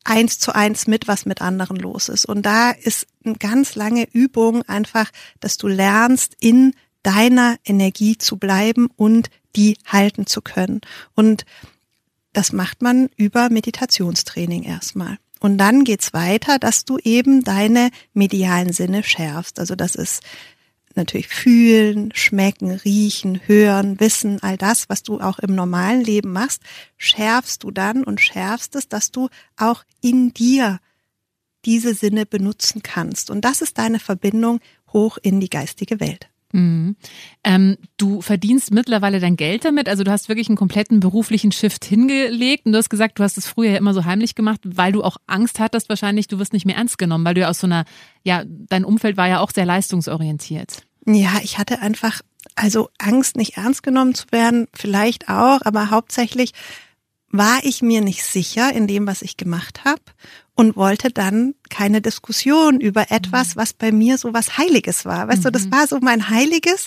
eins 0.05 0.39
zu 0.39 0.55
eins 0.55 0.87
mit, 0.87 1.09
was 1.09 1.27
mit 1.27 1.43
anderen 1.43 1.77
los 1.77 2.09
ist. 2.09 2.27
Und 2.27 2.45
da 2.45 2.71
ist 2.71 3.07
eine 3.25 3.37
ganz 3.37 3.75
lange 3.75 4.07
Übung 4.13 4.63
einfach, 4.63 5.11
dass 5.41 5.57
du 5.57 5.67
lernst, 5.67 6.37
in 6.41 6.75
deiner 7.03 7.57
Energie 7.65 8.17
zu 8.17 8.37
bleiben 8.37 8.89
und 8.97 9.31
die 9.57 9.77
halten 9.87 10.27
zu 10.27 10.43
können. 10.43 10.81
Und 11.15 11.45
das 12.33 12.53
macht 12.53 12.83
man 12.83 13.09
über 13.17 13.51
Meditationstraining 13.51 14.65
erstmal. 14.65 15.19
Und 15.41 15.59
dann 15.59 15.85
geht's 15.85 16.13
weiter, 16.13 16.59
dass 16.59 16.85
du 16.85 16.99
eben 16.99 17.45
deine 17.45 17.91
medialen 18.15 18.73
Sinne 18.73 19.03
schärfst. 19.03 19.59
Also 19.59 19.75
das 19.75 19.95
ist 19.95 20.23
natürlich 20.97 21.29
fühlen, 21.29 22.13
schmecken, 22.15 22.71
riechen, 22.71 23.41
hören, 23.47 24.01
wissen, 24.01 24.43
all 24.43 24.57
das, 24.57 24.89
was 24.89 25.03
du 25.03 25.21
auch 25.21 25.39
im 25.39 25.55
normalen 25.55 26.03
Leben 26.03 26.33
machst, 26.33 26.63
schärfst 26.97 27.63
du 27.63 27.71
dann 27.71 28.05
und 28.05 28.21
schärfst 28.21 28.77
es, 28.77 28.89
dass 28.89 29.11
du 29.11 29.29
auch 29.57 29.85
in 30.01 30.33
dir 30.33 30.81
diese 31.65 31.95
Sinne 31.95 32.27
benutzen 32.27 32.83
kannst. 32.83 33.31
Und 33.31 33.45
das 33.45 33.63
ist 33.63 33.79
deine 33.79 33.99
Verbindung 33.99 34.61
hoch 34.93 35.19
in 35.23 35.41
die 35.41 35.51
geistige 35.51 36.01
Welt. 36.01 36.29
Mhm. 36.55 36.95
Ähm, 37.43 37.77
du 37.97 38.21
verdienst 38.21 38.73
mittlerweile 38.73 39.19
dein 39.19 39.37
Geld 39.37 39.65
damit, 39.65 39.89
also 39.89 40.05
du 40.05 40.13
hast 40.13 40.29
wirklich 40.29 40.49
einen 40.49 40.57
kompletten 40.57 41.01
beruflichen 41.01 41.51
Shift 41.51 41.85
hingelegt 41.85 42.65
und 42.65 42.73
du 42.73 42.79
hast 42.79 42.91
gesagt, 42.91 43.19
du 43.19 43.25
hast 43.25 43.37
es 43.37 43.49
früher 43.49 43.77
immer 43.77 43.93
so 43.93 44.05
heimlich 44.05 44.37
gemacht, 44.37 44.61
weil 44.65 44.93
du 44.93 45.03
auch 45.03 45.17
Angst 45.27 45.59
hattest 45.59 45.89
wahrscheinlich, 45.89 46.29
du 46.29 46.39
wirst 46.39 46.53
nicht 46.53 46.65
mehr 46.65 46.77
ernst 46.77 46.97
genommen, 46.97 47.25
weil 47.25 47.35
du 47.35 47.41
ja 47.41 47.49
aus 47.49 47.59
so 47.59 47.67
einer, 47.67 47.85
ja, 48.23 48.45
dein 48.47 48.85
Umfeld 48.85 49.17
war 49.17 49.29
ja 49.29 49.41
auch 49.41 49.51
sehr 49.51 49.67
leistungsorientiert. 49.67 50.83
Ja, 51.07 51.41
ich 51.43 51.59
hatte 51.59 51.81
einfach 51.81 52.21
also 52.55 52.89
Angst, 52.99 53.37
nicht 53.37 53.57
ernst 53.57 53.83
genommen 53.83 54.15
zu 54.15 54.27
werden, 54.31 54.69
vielleicht 54.73 55.29
auch, 55.29 55.61
aber 55.65 55.91
hauptsächlich 55.91 56.53
war 57.37 57.59
ich 57.65 57.83
mir 57.83 58.01
nicht 58.01 58.25
sicher 58.25 58.73
in 58.73 58.87
dem, 58.87 59.07
was 59.07 59.23
ich 59.23 59.37
gemacht 59.37 59.85
habe 59.85 60.03
und 60.55 60.77
wollte 60.77 61.11
dann 61.11 61.55
keine 61.69 62.01
Diskussion 62.01 62.81
über 62.81 63.11
etwas, 63.11 63.55
mhm. 63.55 63.61
was 63.61 63.73
bei 63.73 63.91
mir 63.91 64.19
so 64.19 64.33
was 64.33 64.57
Heiliges 64.57 65.05
war. 65.05 65.29
Weißt 65.29 65.41
mhm. 65.41 65.45
du, 65.45 65.51
das 65.51 65.67
mhm. 65.67 65.73
war 65.73 65.87
so 65.87 65.99
mein 66.01 66.31
Heiliges. 66.31 66.87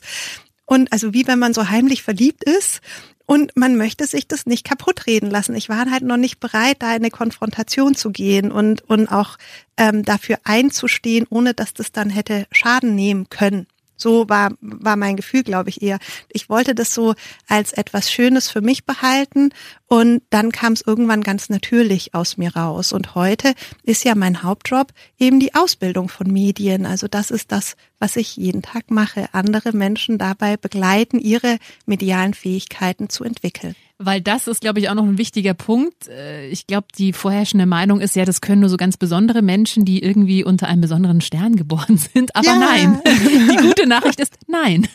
Und 0.65 0.91
also 0.91 1.13
wie 1.13 1.27
wenn 1.27 1.39
man 1.39 1.53
so 1.53 1.69
heimlich 1.69 2.03
verliebt 2.03 2.43
ist 2.45 2.81
und 3.25 3.55
man 3.55 3.75
möchte 3.75 4.07
sich 4.07 4.27
das 4.27 4.45
nicht 4.45 4.63
kaputt 4.63 5.05
reden 5.05 5.29
lassen. 5.29 5.55
Ich 5.55 5.67
war 5.67 5.91
halt 5.91 6.03
noch 6.03 6.17
nicht 6.17 6.39
bereit, 6.39 6.77
da 6.79 6.91
in 6.91 7.01
eine 7.01 7.11
Konfrontation 7.11 7.95
zu 7.95 8.11
gehen 8.11 8.51
und, 8.51 8.81
und 8.89 9.07
auch 9.09 9.37
ähm, 9.75 10.03
dafür 10.03 10.39
einzustehen, 10.45 11.25
ohne 11.29 11.53
dass 11.53 11.73
das 11.73 11.91
dann 11.91 12.09
hätte 12.09 12.47
Schaden 12.51 12.95
nehmen 12.95 13.29
können. 13.29 13.67
So 13.97 14.29
war, 14.29 14.51
war 14.61 14.95
mein 14.95 15.15
Gefühl, 15.17 15.43
glaube 15.43 15.69
ich, 15.69 15.81
eher. 15.81 15.99
Ich 16.29 16.49
wollte 16.49 16.75
das 16.75 16.93
so 16.93 17.15
als 17.47 17.73
etwas 17.73 18.11
Schönes 18.11 18.49
für 18.49 18.61
mich 18.61 18.85
behalten 18.85 19.49
und 19.87 20.21
dann 20.29 20.51
kam 20.51 20.73
es 20.73 20.81
irgendwann 20.81 21.23
ganz 21.23 21.49
natürlich 21.49 22.13
aus 22.13 22.37
mir 22.37 22.55
raus. 22.55 22.93
Und 22.93 23.15
heute 23.15 23.53
ist 23.83 24.03
ja 24.03 24.15
mein 24.15 24.43
Hauptjob 24.43 24.93
eben 25.17 25.39
die 25.39 25.55
Ausbildung 25.55 26.09
von 26.09 26.31
Medien. 26.31 26.85
Also 26.85 27.07
das 27.07 27.31
ist 27.31 27.51
das, 27.51 27.75
was 27.99 28.15
ich 28.15 28.37
jeden 28.37 28.61
Tag 28.61 28.91
mache. 28.91 29.29
Andere 29.31 29.71
Menschen 29.71 30.17
dabei 30.17 30.57
begleiten, 30.57 31.19
ihre 31.19 31.57
medialen 31.85 32.33
Fähigkeiten 32.33 33.09
zu 33.09 33.23
entwickeln. 33.23 33.75
Weil 33.99 34.21
das 34.21 34.47
ist, 34.47 34.61
glaube 34.61 34.79
ich, 34.79 34.89
auch 34.89 34.93
noch 34.93 35.05
ein 35.05 35.17
wichtiger 35.17 35.55
Punkt. 35.55 36.07
Äh, 36.07 36.49
ich 36.49 36.67
glaube, 36.67 36.85
die 36.95 37.13
vorherrschende 37.13 37.65
Meinung 37.65 37.99
ist 37.99 38.15
ja, 38.15 38.25
das 38.25 38.41
können 38.41 38.61
nur 38.61 38.69
so 38.69 38.77
ganz 38.77 38.95
besondere 38.95 39.41
Menschen, 39.41 39.85
die 39.85 40.03
irgendwie 40.03 40.43
unter 40.43 40.67
einem 40.67 40.81
besonderen 40.81 41.19
Stern 41.19 41.55
geboren 41.55 41.97
sind. 42.13 42.35
Aber 42.35 42.45
ja. 42.45 42.59
nein. 42.59 43.01
Die 43.05 43.55
gute 43.55 43.87
Nachricht 43.87 44.19
ist 44.19 44.35
nein. 44.47 44.87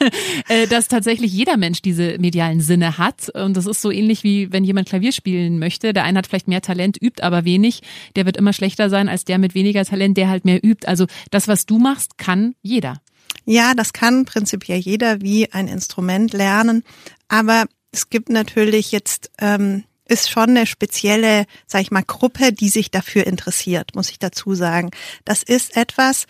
Äh, 0.48 0.68
dass 0.68 0.86
tatsächlich 0.86 1.32
jeder 1.32 1.56
Mensch 1.56 1.82
diese 1.82 2.16
medialen 2.18 2.60
Sinne 2.60 2.96
hat. 2.96 3.28
Und 3.30 3.56
das 3.56 3.66
ist 3.66 3.82
so 3.82 3.90
ähnlich 3.90 4.22
wie 4.22 4.52
wenn 4.52 4.62
jemand 4.62 4.88
Klavier 4.88 5.10
spielen 5.10 5.58
möchte. 5.58 5.92
Der 5.92 6.04
eine 6.04 6.18
hat 6.18 6.28
vielleicht 6.28 6.46
mehr 6.46 6.62
Talent, 6.62 6.96
übt 7.00 7.22
aber 7.22 7.44
wenig. 7.44 7.82
Der 8.14 8.24
wird 8.24 8.36
immer 8.36 8.52
schlechter 8.52 8.88
sein 8.88 9.08
als 9.08 9.24
der 9.24 9.38
mit 9.38 9.54
weniger 9.54 9.84
Talent, 9.84 10.16
der 10.16 10.28
halt 10.28 10.44
mehr 10.44 10.64
übt. 10.64 10.86
Also 10.86 11.06
das, 11.30 11.48
was 11.48 11.66
du 11.66 11.78
machst, 11.78 12.18
kann 12.18 12.54
jeder. 12.62 13.00
Ja, 13.44 13.74
das 13.74 13.92
kann 13.92 14.24
prinzipiell 14.24 14.78
jeder 14.78 15.20
wie 15.20 15.52
ein 15.52 15.66
Instrument 15.66 16.32
lernen. 16.32 16.84
Aber 17.28 17.64
es 17.92 18.10
gibt 18.10 18.30
natürlich 18.30 18.90
jetzt 18.90 19.30
ähm, 19.38 19.84
ist 20.08 20.30
schon 20.30 20.50
eine 20.50 20.66
spezielle, 20.66 21.46
sag 21.66 21.82
ich 21.82 21.90
mal, 21.90 22.02
Gruppe, 22.02 22.52
die 22.52 22.68
sich 22.68 22.90
dafür 22.90 23.26
interessiert, 23.26 23.94
muss 23.94 24.10
ich 24.10 24.18
dazu 24.18 24.54
sagen. 24.54 24.90
Das 25.24 25.42
ist 25.42 25.76
etwas, 25.76 26.26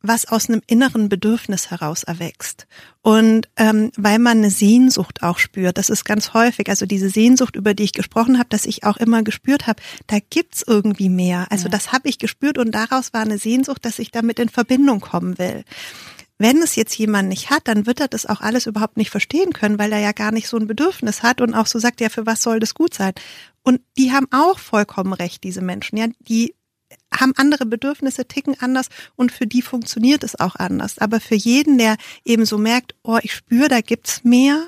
was 0.00 0.28
aus 0.28 0.48
einem 0.48 0.62
inneren 0.66 1.08
Bedürfnis 1.08 1.70
heraus 1.70 2.04
erwächst. 2.04 2.68
Und 3.02 3.48
ähm, 3.56 3.90
weil 3.96 4.20
man 4.20 4.38
eine 4.38 4.50
Sehnsucht 4.50 5.22
auch 5.22 5.38
spürt, 5.38 5.76
das 5.78 5.90
ist 5.90 6.04
ganz 6.04 6.34
häufig, 6.34 6.68
also 6.68 6.86
diese 6.86 7.10
Sehnsucht, 7.10 7.56
über 7.56 7.74
die 7.74 7.84
ich 7.84 7.92
gesprochen 7.92 8.38
habe, 8.38 8.48
dass 8.48 8.64
ich 8.64 8.84
auch 8.84 8.96
immer 8.98 9.22
gespürt 9.22 9.66
habe, 9.66 9.82
da 10.06 10.18
gibt's 10.30 10.62
irgendwie 10.64 11.08
mehr. 11.08 11.46
Also 11.50 11.64
ja. 11.64 11.70
das 11.70 11.90
habe 11.90 12.08
ich 12.08 12.18
gespürt 12.18 12.58
und 12.58 12.72
daraus 12.72 13.12
war 13.12 13.22
eine 13.22 13.38
Sehnsucht, 13.38 13.84
dass 13.84 13.98
ich 13.98 14.12
damit 14.12 14.38
in 14.38 14.48
Verbindung 14.48 15.00
kommen 15.00 15.38
will. 15.38 15.64
Wenn 16.38 16.62
es 16.62 16.76
jetzt 16.76 16.96
jemand 16.96 17.28
nicht 17.28 17.50
hat, 17.50 17.66
dann 17.66 17.86
wird 17.86 18.00
er 18.00 18.08
das 18.08 18.24
auch 18.24 18.40
alles 18.40 18.66
überhaupt 18.66 18.96
nicht 18.96 19.10
verstehen 19.10 19.52
können, 19.52 19.78
weil 19.78 19.92
er 19.92 19.98
ja 19.98 20.12
gar 20.12 20.30
nicht 20.30 20.48
so 20.48 20.56
ein 20.56 20.68
Bedürfnis 20.68 21.22
hat 21.22 21.40
und 21.40 21.54
auch 21.54 21.66
so 21.66 21.78
sagt, 21.78 22.00
ja, 22.00 22.08
für 22.08 22.26
was 22.26 22.42
soll 22.42 22.60
das 22.60 22.74
gut 22.74 22.94
sein? 22.94 23.12
Und 23.62 23.80
die 23.98 24.12
haben 24.12 24.28
auch 24.30 24.58
vollkommen 24.58 25.12
recht, 25.12 25.42
diese 25.42 25.60
Menschen. 25.60 25.98
Ja, 25.98 26.06
die 26.20 26.54
haben 27.12 27.32
andere 27.36 27.66
Bedürfnisse, 27.66 28.26
ticken 28.26 28.56
anders 28.60 28.88
und 29.16 29.32
für 29.32 29.46
die 29.46 29.62
funktioniert 29.62 30.22
es 30.22 30.38
auch 30.38 30.56
anders. 30.56 30.98
Aber 30.98 31.20
für 31.20 31.34
jeden, 31.34 31.76
der 31.76 31.96
eben 32.24 32.46
so 32.46 32.56
merkt, 32.56 32.94
oh, 33.02 33.18
ich 33.22 33.34
spüre, 33.34 33.68
da 33.68 33.80
gibt's 33.80 34.24
mehr, 34.24 34.66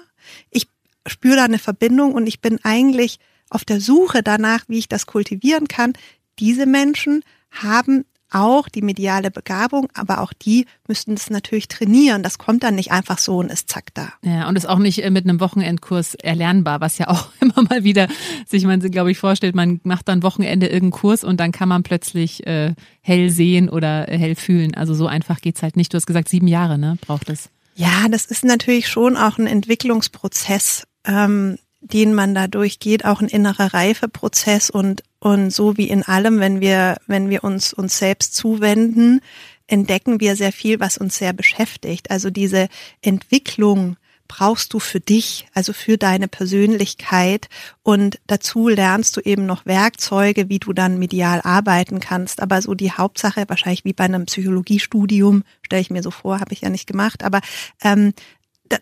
ich 0.50 0.66
spüre 1.06 1.36
da 1.36 1.44
eine 1.44 1.58
Verbindung 1.58 2.14
und 2.14 2.26
ich 2.26 2.40
bin 2.40 2.58
eigentlich 2.64 3.18
auf 3.48 3.64
der 3.64 3.80
Suche 3.80 4.22
danach, 4.22 4.64
wie 4.68 4.78
ich 4.78 4.88
das 4.88 5.06
kultivieren 5.06 5.68
kann, 5.68 5.92
diese 6.38 6.66
Menschen 6.66 7.24
haben 7.50 8.04
auch 8.30 8.68
die 8.68 8.82
mediale 8.82 9.30
Begabung, 9.30 9.88
aber 9.94 10.20
auch 10.20 10.32
die 10.32 10.66
müssten 10.86 11.14
es 11.14 11.30
natürlich 11.30 11.68
trainieren. 11.68 12.22
Das 12.22 12.38
kommt 12.38 12.62
dann 12.62 12.74
nicht 12.74 12.92
einfach 12.92 13.18
so 13.18 13.38
und 13.38 13.50
ist 13.50 13.68
zack 13.68 13.94
da. 13.94 14.12
Ja, 14.22 14.48
und 14.48 14.56
ist 14.56 14.68
auch 14.68 14.78
nicht 14.78 15.02
äh, 15.04 15.10
mit 15.10 15.24
einem 15.24 15.40
Wochenendkurs 15.40 16.14
erlernbar, 16.14 16.80
was 16.80 16.98
ja 16.98 17.08
auch 17.08 17.28
immer 17.40 17.62
mal 17.68 17.84
wieder 17.84 18.08
sich 18.46 18.64
man, 18.64 18.80
glaube 18.80 19.10
ich, 19.10 19.18
vorstellt, 19.18 19.54
man 19.54 19.80
macht 19.84 20.08
dann 20.08 20.22
Wochenende 20.22 20.66
irgendeinen 20.66 21.00
Kurs 21.00 21.24
und 21.24 21.38
dann 21.40 21.52
kann 21.52 21.68
man 21.68 21.82
plötzlich 21.82 22.46
äh, 22.46 22.74
hell 23.00 23.30
sehen 23.30 23.68
oder 23.68 24.08
äh, 24.08 24.18
hell 24.18 24.34
fühlen. 24.34 24.74
Also 24.74 24.94
so 24.94 25.06
einfach 25.06 25.40
geht's 25.40 25.62
halt 25.62 25.76
nicht. 25.76 25.92
Du 25.92 25.96
hast 25.96 26.06
gesagt, 26.06 26.28
sieben 26.28 26.48
Jahre, 26.48 26.78
ne, 26.78 26.96
braucht 27.00 27.28
es. 27.28 27.50
Ja, 27.74 28.08
das 28.10 28.26
ist 28.26 28.44
natürlich 28.44 28.88
schon 28.88 29.16
auch 29.16 29.38
ein 29.38 29.46
Entwicklungsprozess. 29.46 30.84
Ähm, 31.04 31.58
den 31.80 32.14
man 32.14 32.34
da 32.34 32.46
durchgeht, 32.46 33.04
auch 33.04 33.20
ein 33.20 33.28
innerer 33.28 33.72
Reifeprozess 33.72 34.70
und, 34.70 35.02
und 35.18 35.50
so 35.50 35.76
wie 35.76 35.88
in 35.88 36.02
allem, 36.02 36.38
wenn 36.38 36.60
wir, 36.60 36.98
wenn 37.06 37.30
wir 37.30 37.44
uns 37.44 37.72
uns 37.72 37.98
selbst 37.98 38.34
zuwenden, 38.34 39.20
entdecken 39.66 40.20
wir 40.20 40.36
sehr 40.36 40.52
viel, 40.52 40.80
was 40.80 40.98
uns 40.98 41.16
sehr 41.16 41.32
beschäftigt. 41.32 42.10
Also 42.10 42.30
diese 42.30 42.68
Entwicklung 43.02 43.96
brauchst 44.30 44.74
du 44.74 44.78
für 44.78 45.00
dich, 45.00 45.48
also 45.54 45.72
für 45.72 45.98
deine 45.98 46.28
Persönlichkeit. 46.28 47.48
Und 47.82 48.20
dazu 48.28 48.68
lernst 48.68 49.16
du 49.16 49.20
eben 49.22 49.44
noch 49.44 49.66
Werkzeuge, 49.66 50.48
wie 50.48 50.60
du 50.60 50.72
dann 50.72 51.00
medial 51.00 51.40
arbeiten 51.42 51.98
kannst. 51.98 52.40
Aber 52.40 52.62
so 52.62 52.74
die 52.74 52.92
Hauptsache, 52.92 53.44
wahrscheinlich 53.48 53.84
wie 53.84 53.92
bei 53.92 54.04
einem 54.04 54.26
Psychologiestudium, 54.26 55.42
stelle 55.62 55.82
ich 55.82 55.90
mir 55.90 56.04
so 56.04 56.12
vor, 56.12 56.38
habe 56.38 56.52
ich 56.52 56.60
ja 56.60 56.70
nicht 56.70 56.86
gemacht, 56.86 57.24
aber 57.24 57.40
ähm, 57.82 58.12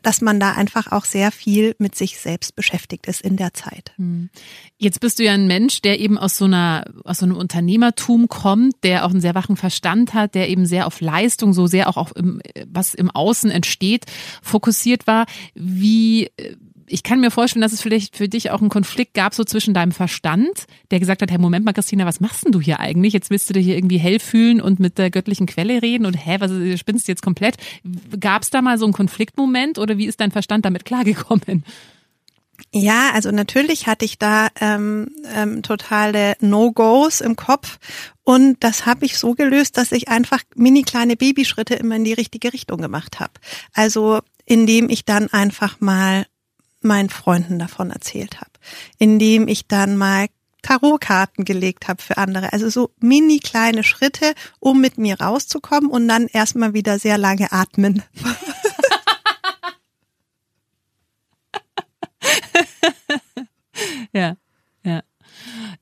dass 0.03 0.21
man 0.21 0.41
da 0.41 0.53
einfach 0.53 0.93
auch 0.93 1.05
sehr 1.05 1.33
viel 1.33 1.75
mit 1.79 1.95
sich 1.95 2.19
selbst 2.19 2.55
beschäftigt 2.57 3.07
ist 3.07 3.23
in 3.23 3.37
der 3.37 3.55
Zeit. 3.55 3.93
Hm. 3.97 4.31
Jetzt 4.77 5.01
bist 5.01 5.19
du 5.19 5.25
ja 5.25 5.33
ein 5.33 5.47
Mensch, 5.47 5.81
der 5.83 5.99
eben 5.99 6.19
aus 6.19 6.37
so 6.37 6.45
einer, 6.45 6.85
aus 7.05 7.19
so 7.19 7.27
einem 7.27 7.37
Unternehmertum 7.37 8.29
kommt, 8.29 8.77
der 8.83 9.05
auch 9.05 9.11
einen 9.11 9.21
sehr 9.21 9.35
wachen 9.35 9.57
Verstand 9.57 10.15
hat, 10.15 10.35
der 10.35 10.49
eben 10.49 10.67
sehr 10.67 10.87
auf 10.87 11.01
Leistung, 11.01 11.53
so 11.53 11.67
sehr 11.67 11.89
auch 11.89 11.97
auf 11.97 12.15
im, 12.17 12.41
was 12.67 12.95
im 12.95 13.11
Außen 13.11 13.51
entsteht, 13.51 14.07
fokussiert 14.43 15.07
war. 15.07 15.27
Wie 15.55 16.31
ich 16.89 17.03
kann 17.03 17.21
mir 17.21 17.31
vorstellen, 17.31 17.63
dass 17.63 17.73
es 17.73 17.81
vielleicht 17.81 18.17
für 18.17 18.29
dich 18.29 18.51
auch 18.51 18.61
einen 18.61 18.71
Konflikt 18.71 19.15
gab, 19.15 19.35
so 19.35 19.45
zwischen 19.45 19.75
deinem 19.75 19.93
Verstand, 19.93 20.67
der 20.91 21.01
gesagt 21.01 21.23
hat, 21.23 21.31
hey, 21.31 21.39
Moment 21.39 21.65
mal, 21.65 21.73
Christina, 21.73 22.07
was 22.07 22.21
machst 22.21 22.45
denn 22.45 22.53
du 22.53 22.61
hier 22.61 22.81
eigentlich? 22.81 23.13
Jetzt 23.13 23.31
willst 23.31 23.49
du 23.49 23.55
dir 23.55 23.61
hier 23.61 23.77
irgendwie 23.77 23.99
hell 23.99 24.21
fühlen 24.21 24.61
und 24.61 24.81
mit 24.81 24.99
der 24.99 25.11
göttlichen 25.11 25.47
Quelle 25.47 25.83
reden 25.83 26.07
und 26.07 26.15
hä, 26.15 26.37
was 26.41 26.51
spinnst 26.79 27.09
du 27.09 27.13
jetzt 27.13 27.23
komplett? 27.23 27.57
Gab 28.19 28.43
es 28.43 28.51
da 28.51 28.63
mal 28.63 28.79
so 28.79 28.87
einen 28.87 28.93
Konfliktmoment 28.93 29.79
oder 29.79 29.99
wie 29.99 30.07
ist 30.07 30.21
dein 30.21 30.31
Verstand 30.31 30.65
damit 30.65 30.85
klargekommen? 30.85 31.65
Ja, 32.73 33.11
also 33.15 33.31
natürlich 33.31 33.87
hatte 33.87 34.05
ich 34.05 34.19
da 34.19 34.49
ähm, 34.61 35.09
ähm, 35.33 35.63
totale 35.63 36.37
No-Gos 36.41 37.21
im 37.21 37.37
Kopf 37.37 37.79
und 38.25 38.57
das 38.61 38.85
habe 38.85 39.07
ich 39.07 39.17
so 39.17 39.35
gelöst, 39.35 39.79
dass 39.79 39.93
ich 39.93 40.09
einfach 40.09 40.43
mini 40.57 40.83
kleine 40.83 41.17
Babyschritte 41.17 41.77
immer 41.77 41.97
in 41.97 42.05
die 42.05 42.13
richtige 42.13 42.53
Richtung 42.53 42.81
gemacht 42.81 43.21
habe. 43.21 43.33
Also 43.73 44.21
indem 44.45 44.91
ich 44.91 45.05
dann 45.05 45.29
einfach 45.29 45.81
mal 45.81 46.27
meinen 46.81 47.11
Freunden 47.11 47.59
davon 47.59 47.91
erzählt 47.91 48.41
habe, 48.41 48.53
indem 48.99 49.49
ich 49.49 49.67
dann 49.67 49.97
mal 49.97 50.29
Tarotkarten 50.63 51.45
gelegt 51.45 51.89
habe 51.89 52.01
für 52.03 52.19
andere. 52.19 52.53
Also 52.53 52.69
so 52.69 52.91
mini 53.01 53.39
kleine 53.39 53.85
Schritte, 53.85 54.35
um 54.61 54.81
mit 54.81 54.99
mir 54.99 55.21
rauszukommen 55.21 55.91
und 55.91 56.09
dann 56.09 56.27
erstmal 56.27 56.75
wieder 56.75 56.99
sehr 56.99 57.19
lange 57.19 57.53
atmen. 57.53 58.03
ja. 64.13 64.37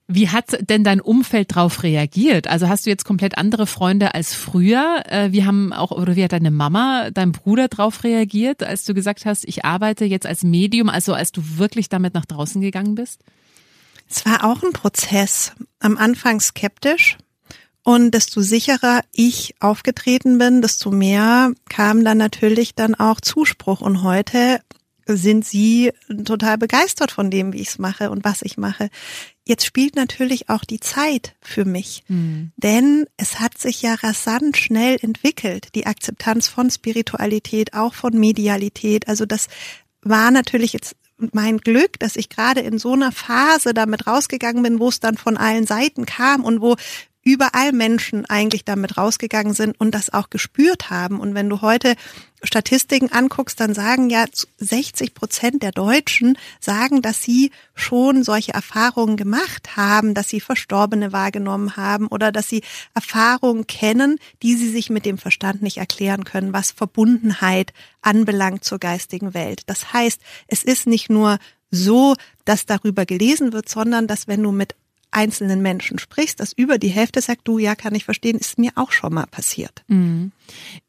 Wie 0.08 0.28
hat 0.28 0.58
denn 0.70 0.84
dein 0.84 1.00
Umfeld 1.00 1.56
darauf 1.56 1.82
reagiert? 1.82 2.46
Also 2.46 2.68
hast 2.68 2.86
du 2.86 2.90
jetzt 2.90 3.04
komplett 3.04 3.38
andere 3.38 3.66
Freunde 3.66 4.14
als 4.14 4.34
früher? 4.34 5.02
Äh, 5.08 5.32
wie 5.32 5.44
haben 5.44 5.72
auch, 5.72 5.90
oder 5.90 6.14
wie 6.14 6.22
hat 6.22 6.32
deine 6.32 6.52
Mama, 6.52 7.10
dein 7.10 7.32
Bruder 7.32 7.66
darauf 7.66 8.04
reagiert, 8.04 8.62
als 8.62 8.84
du 8.84 8.94
gesagt 8.94 9.26
hast, 9.26 9.44
ich 9.48 9.64
arbeite 9.64 10.04
jetzt 10.04 10.26
als 10.26 10.44
Medium, 10.44 10.88
also 10.88 11.12
als 11.12 11.32
du 11.32 11.42
wirklich 11.58 11.88
damit 11.88 12.14
nach 12.14 12.24
draußen 12.24 12.60
gegangen 12.60 12.94
bist? 12.94 13.20
Es 14.08 14.24
war 14.24 14.44
auch 14.44 14.62
ein 14.62 14.72
Prozess. 14.72 15.52
Am 15.80 15.98
Anfang 15.98 16.40
skeptisch. 16.40 17.18
Und 17.82 18.12
desto 18.12 18.40
sicherer 18.40 19.00
ich 19.12 19.54
aufgetreten 19.60 20.38
bin, 20.38 20.62
desto 20.62 20.90
mehr 20.90 21.52
kam 21.68 22.04
dann 22.04 22.18
natürlich 22.18 22.74
dann 22.74 22.94
auch 22.94 23.20
Zuspruch. 23.20 23.80
Und 23.80 24.02
heute 24.02 24.60
sind 25.06 25.44
sie 25.44 25.92
total 26.24 26.58
begeistert 26.58 27.12
von 27.12 27.30
dem, 27.30 27.52
wie 27.52 27.60
ich 27.60 27.68
es 27.68 27.78
mache 27.78 28.10
und 28.10 28.24
was 28.24 28.42
ich 28.42 28.58
mache. 28.58 28.90
Jetzt 29.44 29.64
spielt 29.64 29.94
natürlich 29.94 30.48
auch 30.48 30.64
die 30.64 30.80
Zeit 30.80 31.36
für 31.40 31.64
mich, 31.64 32.02
mhm. 32.08 32.50
denn 32.56 33.06
es 33.16 33.38
hat 33.38 33.56
sich 33.58 33.82
ja 33.82 33.94
rasant 33.94 34.56
schnell 34.56 34.98
entwickelt, 35.00 35.68
die 35.76 35.86
Akzeptanz 35.86 36.48
von 36.48 36.70
Spiritualität, 36.70 37.74
auch 37.74 37.94
von 37.94 38.18
Medialität. 38.18 39.06
Also 39.06 39.24
das 39.24 39.46
war 40.02 40.32
natürlich 40.32 40.72
jetzt 40.72 40.96
mein 41.32 41.58
Glück, 41.58 41.98
dass 41.98 42.16
ich 42.16 42.28
gerade 42.28 42.60
in 42.60 42.78
so 42.78 42.92
einer 42.92 43.12
Phase 43.12 43.72
damit 43.72 44.06
rausgegangen 44.06 44.62
bin, 44.62 44.80
wo 44.80 44.88
es 44.88 45.00
dann 45.00 45.16
von 45.16 45.36
allen 45.36 45.66
Seiten 45.66 46.06
kam 46.06 46.44
und 46.44 46.60
wo 46.60 46.76
überall 47.26 47.72
Menschen 47.72 48.24
eigentlich 48.24 48.64
damit 48.64 48.96
rausgegangen 48.96 49.52
sind 49.52 49.78
und 49.80 49.96
das 49.96 50.14
auch 50.14 50.30
gespürt 50.30 50.90
haben. 50.90 51.18
Und 51.18 51.34
wenn 51.34 51.48
du 51.48 51.60
heute 51.60 51.96
Statistiken 52.44 53.10
anguckst, 53.10 53.58
dann 53.58 53.74
sagen 53.74 54.10
ja 54.10 54.26
60 54.58 55.12
Prozent 55.12 55.60
der 55.64 55.72
Deutschen 55.72 56.38
sagen, 56.60 57.02
dass 57.02 57.24
sie 57.24 57.50
schon 57.74 58.22
solche 58.22 58.54
Erfahrungen 58.54 59.16
gemacht 59.16 59.76
haben, 59.76 60.14
dass 60.14 60.28
sie 60.28 60.38
Verstorbene 60.38 61.12
wahrgenommen 61.12 61.76
haben 61.76 62.06
oder 62.06 62.30
dass 62.30 62.48
sie 62.48 62.62
Erfahrungen 62.94 63.66
kennen, 63.66 64.20
die 64.44 64.54
sie 64.54 64.70
sich 64.70 64.88
mit 64.88 65.04
dem 65.04 65.18
Verstand 65.18 65.62
nicht 65.62 65.78
erklären 65.78 66.22
können, 66.22 66.52
was 66.52 66.70
Verbundenheit 66.70 67.72
anbelangt 68.02 68.62
zur 68.62 68.78
geistigen 68.78 69.34
Welt. 69.34 69.62
Das 69.66 69.92
heißt, 69.92 70.20
es 70.46 70.62
ist 70.62 70.86
nicht 70.86 71.10
nur 71.10 71.38
so, 71.72 72.14
dass 72.44 72.66
darüber 72.66 73.04
gelesen 73.04 73.52
wird, 73.52 73.68
sondern 73.68 74.06
dass 74.06 74.28
wenn 74.28 74.44
du 74.44 74.52
mit 74.52 74.76
einzelnen 75.16 75.62
Menschen 75.62 75.98
sprichst, 75.98 76.38
dass 76.40 76.52
über 76.52 76.78
die 76.78 76.88
Hälfte 76.88 77.22
sagt, 77.22 77.48
du, 77.48 77.58
ja, 77.58 77.74
kann 77.74 77.94
ich 77.94 78.04
verstehen, 78.04 78.38
ist 78.38 78.58
mir 78.58 78.70
auch 78.74 78.92
schon 78.92 79.14
mal 79.14 79.26
passiert. 79.26 79.82
Mhm. 79.88 80.30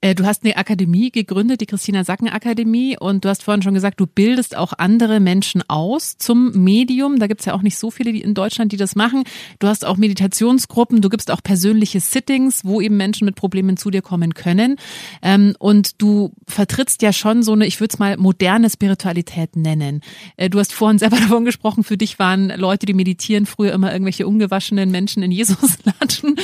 Äh, 0.01 0.15
du 0.15 0.25
hast 0.25 0.43
eine 0.43 0.57
Akademie 0.57 1.11
gegründet, 1.11 1.61
die 1.61 1.65
Christina 1.65 2.03
Sacken 2.03 2.29
Akademie, 2.29 2.97
und 2.99 3.25
du 3.25 3.29
hast 3.29 3.43
vorhin 3.43 3.61
schon 3.61 3.73
gesagt, 3.73 3.99
du 3.99 4.07
bildest 4.07 4.55
auch 4.55 4.73
andere 4.77 5.19
Menschen 5.19 5.63
aus 5.67 6.17
zum 6.17 6.63
Medium. 6.63 7.19
Da 7.19 7.27
gibt's 7.27 7.45
ja 7.45 7.53
auch 7.53 7.61
nicht 7.61 7.77
so 7.77 7.91
viele 7.91 8.11
in 8.11 8.33
Deutschland, 8.33 8.71
die 8.71 8.77
das 8.77 8.95
machen. 8.95 9.23
Du 9.59 9.67
hast 9.67 9.85
auch 9.85 9.97
Meditationsgruppen, 9.97 11.01
du 11.01 11.09
gibst 11.09 11.31
auch 11.31 11.41
persönliche 11.41 11.99
Sittings, 11.99 12.65
wo 12.65 12.81
eben 12.81 12.97
Menschen 12.97 13.25
mit 13.25 13.35
Problemen 13.35 13.77
zu 13.77 13.89
dir 13.89 14.01
kommen 14.01 14.33
können. 14.33 14.77
Ähm, 15.21 15.55
und 15.59 16.01
du 16.01 16.31
vertrittst 16.47 17.01
ja 17.01 17.13
schon 17.13 17.43
so 17.43 17.53
eine, 17.53 17.65
ich 17.65 17.79
würde 17.79 17.93
es 17.93 17.99
mal 17.99 18.17
moderne 18.17 18.69
Spiritualität 18.69 19.55
nennen. 19.55 20.01
Äh, 20.35 20.49
du 20.49 20.59
hast 20.59 20.73
vorhin 20.73 20.99
selber 20.99 21.17
davon 21.21 21.45
gesprochen, 21.45 21.83
für 21.83 21.97
dich 21.97 22.19
waren 22.19 22.49
Leute, 22.49 22.85
die 22.85 22.93
meditieren, 22.93 23.45
früher 23.45 23.73
immer 23.73 23.91
irgendwelche 23.91 24.27
ungewaschenen 24.27 24.91
Menschen 24.91 25.23
in 25.23 25.31
Jesus 25.31 25.77
latschen. 25.83 26.35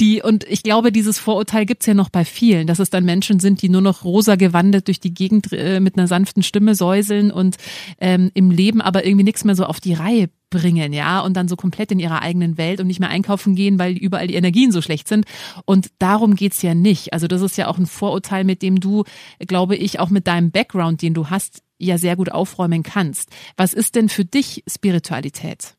Die, 0.00 0.22
und 0.22 0.44
ich 0.44 0.62
glaube, 0.62 0.92
dieses 0.92 1.18
Vorurteil 1.18 1.66
gibt's 1.66 1.86
ja 1.86 1.94
noch 1.94 2.08
bei 2.08 2.24
vielen 2.24 2.57
erzählen, 2.58 2.66
dass 2.66 2.78
es 2.78 2.90
dann 2.90 3.04
Menschen 3.04 3.40
sind, 3.40 3.62
die 3.62 3.68
nur 3.68 3.80
noch 3.80 4.04
rosa 4.04 4.36
gewandet 4.36 4.88
durch 4.88 5.00
die 5.00 5.14
Gegend 5.14 5.52
äh, 5.52 5.80
mit 5.80 5.96
einer 5.96 6.08
sanften 6.08 6.42
Stimme 6.42 6.74
säuseln 6.74 7.30
und 7.30 7.56
ähm, 8.00 8.30
im 8.34 8.50
Leben 8.50 8.80
aber 8.80 9.06
irgendwie 9.06 9.24
nichts 9.24 9.44
mehr 9.44 9.54
so 9.54 9.64
auf 9.64 9.80
die 9.80 9.94
Reihe 9.94 10.28
bringen, 10.50 10.92
ja, 10.92 11.20
und 11.20 11.36
dann 11.36 11.46
so 11.46 11.56
komplett 11.56 11.92
in 11.92 11.98
ihrer 11.98 12.22
eigenen 12.22 12.56
Welt 12.56 12.80
und 12.80 12.86
nicht 12.86 13.00
mehr 13.00 13.10
einkaufen 13.10 13.54
gehen, 13.54 13.78
weil 13.78 13.92
überall 13.96 14.26
die 14.26 14.34
Energien 14.34 14.72
so 14.72 14.80
schlecht 14.80 15.06
sind. 15.06 15.26
Und 15.66 15.90
darum 15.98 16.36
geht's 16.36 16.62
ja 16.62 16.74
nicht. 16.74 17.12
Also 17.12 17.28
das 17.28 17.42
ist 17.42 17.58
ja 17.58 17.68
auch 17.68 17.78
ein 17.78 17.86
Vorurteil, 17.86 18.44
mit 18.44 18.62
dem 18.62 18.80
du, 18.80 19.04
glaube 19.40 19.76
ich, 19.76 20.00
auch 20.00 20.08
mit 20.08 20.26
deinem 20.26 20.50
Background, 20.50 21.02
den 21.02 21.14
du 21.14 21.28
hast, 21.28 21.62
ja 21.80 21.96
sehr 21.96 22.16
gut 22.16 22.32
aufräumen 22.32 22.82
kannst. 22.82 23.28
Was 23.56 23.72
ist 23.72 23.94
denn 23.94 24.08
für 24.08 24.24
dich 24.24 24.64
Spiritualität? 24.66 25.74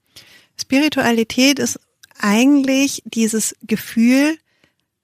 Spiritualität 0.55 1.59
ist 1.59 1.79
eigentlich 2.19 3.01
dieses 3.05 3.55
Gefühl, 3.63 4.37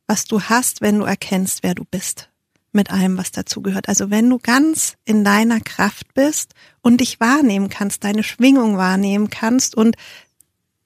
was 0.08 0.26
du 0.26 0.42
hast, 0.42 0.82
wenn 0.82 1.00
du 1.00 1.06
erkennst, 1.06 1.64
wer 1.64 1.76
du 1.76 1.86
bist 1.86 2.30
mit 2.76 2.92
allem, 2.92 3.18
was 3.18 3.32
dazu 3.32 3.62
gehört. 3.62 3.90
Also 3.90 4.12
wenn 4.12 4.30
du 4.30 4.38
ganz 4.38 4.98
in 5.06 5.24
deiner 5.24 5.62
Kraft 5.62 6.14
bist 6.14 6.54
und 6.82 7.02
dich 7.02 7.20
wahrnehmen 7.20 7.70
kannst, 7.70 8.04
deine 8.04 8.22
Schwingung 8.22 8.78
wahrnehmen 8.78 9.30
kannst 9.30 9.76
und 9.76 9.96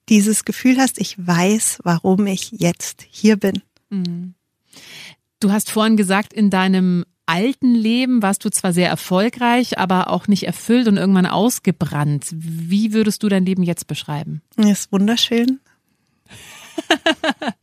dieses 0.07 0.45
Gefühl 0.45 0.77
hast, 0.77 0.99
ich 0.99 1.17
weiß, 1.17 1.79
warum 1.83 2.27
ich 2.27 2.51
jetzt 2.51 3.05
hier 3.09 3.37
bin. 3.37 3.61
Mhm. 3.89 4.35
Du 5.39 5.51
hast 5.51 5.71
vorhin 5.71 5.97
gesagt, 5.97 6.33
in 6.33 6.49
deinem 6.49 7.05
alten 7.25 7.75
Leben 7.75 8.21
warst 8.21 8.43
du 8.43 8.49
zwar 8.49 8.73
sehr 8.73 8.89
erfolgreich, 8.89 9.77
aber 9.77 10.09
auch 10.09 10.27
nicht 10.27 10.43
erfüllt 10.43 10.87
und 10.87 10.97
irgendwann 10.97 11.27
ausgebrannt. 11.27 12.27
Wie 12.31 12.93
würdest 12.93 13.23
du 13.23 13.29
dein 13.29 13.45
Leben 13.45 13.63
jetzt 13.63 13.87
beschreiben? 13.87 14.41
Ist 14.57 14.91
wunderschön. 14.91 15.59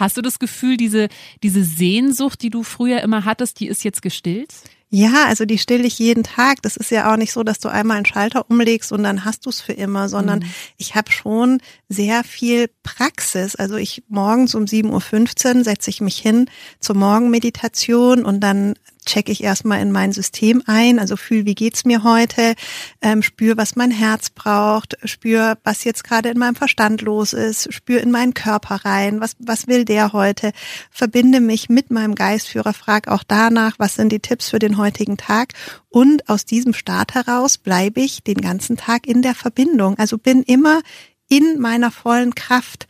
Hast 0.00 0.16
du 0.16 0.22
das 0.22 0.38
Gefühl, 0.38 0.78
diese, 0.78 1.08
diese 1.42 1.62
Sehnsucht, 1.62 2.40
die 2.42 2.48
du 2.50 2.62
früher 2.62 3.02
immer 3.02 3.26
hattest, 3.26 3.60
die 3.60 3.68
ist 3.68 3.84
jetzt 3.84 4.00
gestillt? 4.00 4.52
Ja, 4.92 5.26
also 5.26 5.44
die 5.44 5.58
stille 5.58 5.86
ich 5.86 6.00
jeden 6.00 6.24
Tag. 6.24 6.62
Das 6.62 6.76
ist 6.76 6.90
ja 6.90 7.12
auch 7.12 7.16
nicht 7.16 7.32
so, 7.32 7.44
dass 7.44 7.60
du 7.60 7.68
einmal 7.68 7.98
einen 7.98 8.06
Schalter 8.06 8.50
umlegst 8.50 8.90
und 8.90 9.04
dann 9.04 9.24
hast 9.24 9.46
du 9.46 9.50
es 9.50 9.60
für 9.60 9.72
immer, 9.72 10.08
sondern 10.08 10.40
mhm. 10.40 10.46
ich 10.78 10.96
habe 10.96 11.12
schon 11.12 11.60
sehr 11.88 12.24
viel 12.24 12.68
Praxis. 12.82 13.54
Also 13.54 13.76
ich 13.76 14.02
morgens 14.08 14.56
um 14.56 14.64
7.15 14.64 15.58
Uhr 15.58 15.64
setze 15.64 15.90
ich 15.90 16.00
mich 16.00 16.16
hin 16.16 16.46
zur 16.80 16.96
Morgenmeditation 16.96 18.24
und 18.24 18.40
dann 18.40 18.74
checke 19.04 19.32
ich 19.32 19.42
erstmal 19.42 19.80
in 19.80 19.92
mein 19.92 20.12
System 20.12 20.62
ein, 20.66 20.98
also 20.98 21.16
fühl, 21.16 21.46
wie 21.46 21.54
geht's 21.54 21.84
mir 21.84 22.02
heute, 22.02 22.54
ähm, 23.00 23.22
spür, 23.22 23.56
was 23.56 23.76
mein 23.76 23.90
Herz 23.90 24.30
braucht, 24.30 24.96
spür, 25.04 25.58
was 25.64 25.84
jetzt 25.84 26.04
gerade 26.04 26.28
in 26.28 26.38
meinem 26.38 26.54
Verstand 26.54 27.02
los 27.02 27.32
ist, 27.32 27.72
spür 27.72 28.00
in 28.00 28.10
meinen 28.10 28.34
Körper 28.34 28.84
rein, 28.84 29.20
was, 29.20 29.36
was 29.38 29.66
will 29.66 29.84
der 29.84 30.12
heute, 30.12 30.52
verbinde 30.90 31.40
mich 31.40 31.68
mit 31.68 31.90
meinem 31.90 32.14
Geistführer, 32.14 32.72
frag 32.72 33.08
auch 33.08 33.24
danach, 33.26 33.74
was 33.78 33.94
sind 33.94 34.10
die 34.12 34.20
Tipps 34.20 34.50
für 34.50 34.58
den 34.58 34.76
heutigen 34.76 35.16
Tag 35.16 35.54
und 35.88 36.28
aus 36.28 36.44
diesem 36.44 36.72
Start 36.72 37.14
heraus 37.14 37.58
bleibe 37.58 38.00
ich 38.00 38.22
den 38.22 38.40
ganzen 38.40 38.76
Tag 38.76 39.06
in 39.06 39.22
der 39.22 39.34
Verbindung, 39.34 39.98
also 39.98 40.18
bin 40.18 40.42
immer 40.42 40.80
in 41.28 41.58
meiner 41.60 41.90
vollen 41.90 42.34
Kraft, 42.34 42.86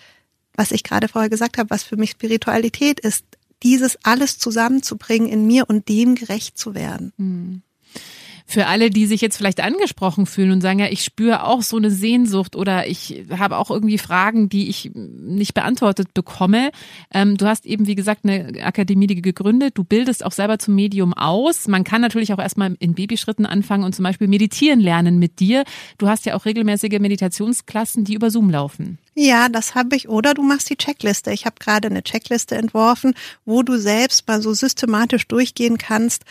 was 0.55 0.73
ich 0.73 0.83
gerade 0.83 1.09
vorher 1.09 1.31
gesagt 1.31 1.59
habe, 1.59 1.71
was 1.71 1.83
für 1.85 1.97
mich 1.97 2.11
Spiritualität 2.11 3.01
ist, 3.01 3.25
dieses 3.63 3.99
alles 4.03 4.39
zusammenzubringen 4.39 5.29
in 5.29 5.47
mir 5.47 5.69
und 5.69 5.89
dem 5.89 6.15
gerecht 6.15 6.59
zu 6.59 6.75
werden. 6.75 7.13
Mhm 7.17 7.63
für 8.51 8.67
alle, 8.67 8.91
die 8.91 9.07
sich 9.07 9.21
jetzt 9.21 9.37
vielleicht 9.37 9.61
angesprochen 9.61 10.27
fühlen 10.27 10.51
und 10.51 10.61
sagen, 10.61 10.81
ja, 10.81 10.87
ich 10.87 11.05
spüre 11.05 11.45
auch 11.45 11.63
so 11.63 11.77
eine 11.77 11.91
Sehnsucht 11.91 12.57
oder 12.57 12.89
ich 12.89 13.25
habe 13.31 13.57
auch 13.57 13.71
irgendwie 13.71 13.97
Fragen, 13.97 14.49
die 14.49 14.69
ich 14.69 14.91
nicht 14.95 15.55
beantwortet 15.55 16.13
bekomme. 16.15 16.73
Ähm, 17.15 17.37
du 17.37 17.47
hast 17.47 17.65
eben, 17.65 17.87
wie 17.87 17.95
gesagt, 17.95 18.25
eine 18.25 18.65
Akademie 18.65 19.07
gegründet. 19.07 19.79
Du 19.79 19.85
bildest 19.85 20.25
auch 20.25 20.33
selber 20.33 20.59
zum 20.59 20.75
Medium 20.75 21.15
aus. 21.15 21.69
Man 21.69 21.85
kann 21.85 22.01
natürlich 22.01 22.33
auch 22.33 22.41
erstmal 22.41 22.75
in 22.81 22.95
Babyschritten 22.95 23.47
anfangen 23.47 23.85
und 23.85 23.95
zum 23.95 24.03
Beispiel 24.03 24.27
meditieren 24.27 24.81
lernen 24.81 25.21
mit 25.21 25.39
dir. 25.39 25.63
Du 25.99 26.09
hast 26.09 26.27
ja 26.27 26.35
auch 26.35 26.45
regelmäßige 26.45 26.99
Meditationsklassen, 26.99 28.03
die 28.03 28.15
über 28.15 28.31
Zoom 28.31 28.51
laufen. 28.51 28.99
Ja, 29.15 29.49
das 29.49 29.77
habe 29.77 29.95
ich. 29.95 30.09
Oder 30.09 30.35
du 30.35 30.43
machst 30.43 30.71
die 30.71 30.77
Checkliste. 30.77 31.33
Ich 31.33 31.47
habe 31.47 31.57
gerade 31.61 31.89
eine 31.89 32.03
Checkliste 32.03 32.57
entworfen, 32.57 33.15
wo 33.45 33.63
du 33.63 33.77
selbst 33.77 34.27
mal 34.27 34.43
so 34.43 34.55
systematisch 34.55 35.29
durchgehen 35.29 35.79
kannst, 35.79 36.25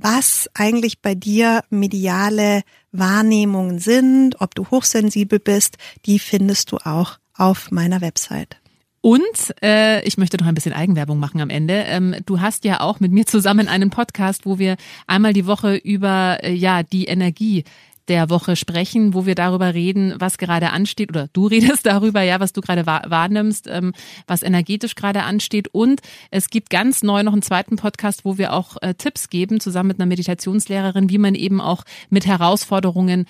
was 0.00 0.48
eigentlich 0.54 1.00
bei 1.00 1.14
dir 1.14 1.64
mediale 1.70 2.62
Wahrnehmungen 2.92 3.78
sind, 3.78 4.40
ob 4.40 4.54
du 4.54 4.70
hochsensibel 4.70 5.38
bist, 5.38 5.76
die 6.06 6.18
findest 6.18 6.72
du 6.72 6.78
auch 6.78 7.18
auf 7.36 7.70
meiner 7.70 8.00
Website. 8.00 8.56
Und 9.00 9.54
äh, 9.62 10.02
ich 10.04 10.16
möchte 10.16 10.38
noch 10.38 10.46
ein 10.46 10.54
bisschen 10.54 10.72
Eigenwerbung 10.72 11.18
machen 11.18 11.42
am 11.42 11.50
Ende. 11.50 11.74
Ähm, 11.74 12.16
du 12.24 12.40
hast 12.40 12.64
ja 12.64 12.80
auch 12.80 13.00
mit 13.00 13.12
mir 13.12 13.26
zusammen 13.26 13.68
einen 13.68 13.90
Podcast, 13.90 14.46
wo 14.46 14.58
wir 14.58 14.76
einmal 15.06 15.34
die 15.34 15.46
Woche 15.46 15.76
über 15.76 16.38
äh, 16.42 16.54
ja 16.54 16.82
die 16.82 17.04
Energie 17.04 17.64
der 18.08 18.30
Woche 18.30 18.56
sprechen, 18.56 19.14
wo 19.14 19.26
wir 19.26 19.34
darüber 19.34 19.74
reden, 19.74 20.14
was 20.18 20.38
gerade 20.38 20.70
ansteht, 20.70 21.10
oder 21.10 21.28
du 21.32 21.46
redest 21.54 21.86
darüber, 21.86 22.22
ja, 22.22 22.40
was 22.40 22.52
du 22.52 22.60
gerade 22.60 22.86
wahrnimmst, 22.86 23.66
ähm, 23.68 23.92
was 24.26 24.42
energetisch 24.42 24.94
gerade 24.94 25.22
ansteht. 25.22 25.68
Und 25.68 26.00
es 26.30 26.50
gibt 26.50 26.70
ganz 26.70 27.02
neu 27.02 27.22
noch 27.22 27.32
einen 27.32 27.42
zweiten 27.42 27.76
Podcast, 27.76 28.24
wo 28.24 28.38
wir 28.38 28.52
auch 28.52 28.76
äh, 28.82 28.94
Tipps 28.94 29.28
geben, 29.28 29.60
zusammen 29.60 29.88
mit 29.88 29.98
einer 29.98 30.06
Meditationslehrerin, 30.06 31.10
wie 31.10 31.18
man 31.18 31.34
eben 31.34 31.60
auch 31.60 31.84
mit 32.10 32.26
Herausforderungen 32.26 33.26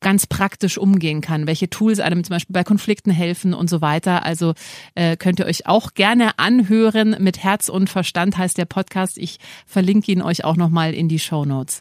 ganz 0.00 0.26
praktisch 0.26 0.78
umgehen 0.78 1.20
kann, 1.20 1.46
welche 1.46 1.68
Tools 1.68 2.00
einem 2.00 2.22
zum 2.24 2.34
Beispiel 2.34 2.54
bei 2.54 2.64
Konflikten 2.64 3.10
helfen 3.10 3.54
und 3.54 3.68
so 3.68 3.80
weiter. 3.80 4.24
Also 4.24 4.54
äh, 4.94 5.16
könnt 5.16 5.40
ihr 5.40 5.46
euch 5.46 5.66
auch 5.66 5.94
gerne 5.94 6.38
anhören. 6.38 7.16
Mit 7.18 7.42
Herz 7.42 7.68
und 7.68 7.90
Verstand 7.90 8.38
heißt 8.38 8.58
der 8.58 8.64
Podcast. 8.64 9.18
Ich 9.18 9.38
verlinke 9.66 10.12
ihn 10.12 10.22
euch 10.22 10.44
auch 10.44 10.56
nochmal 10.56 10.94
in 10.94 11.08
die 11.08 11.18
Show 11.18 11.44
Notes. 11.44 11.80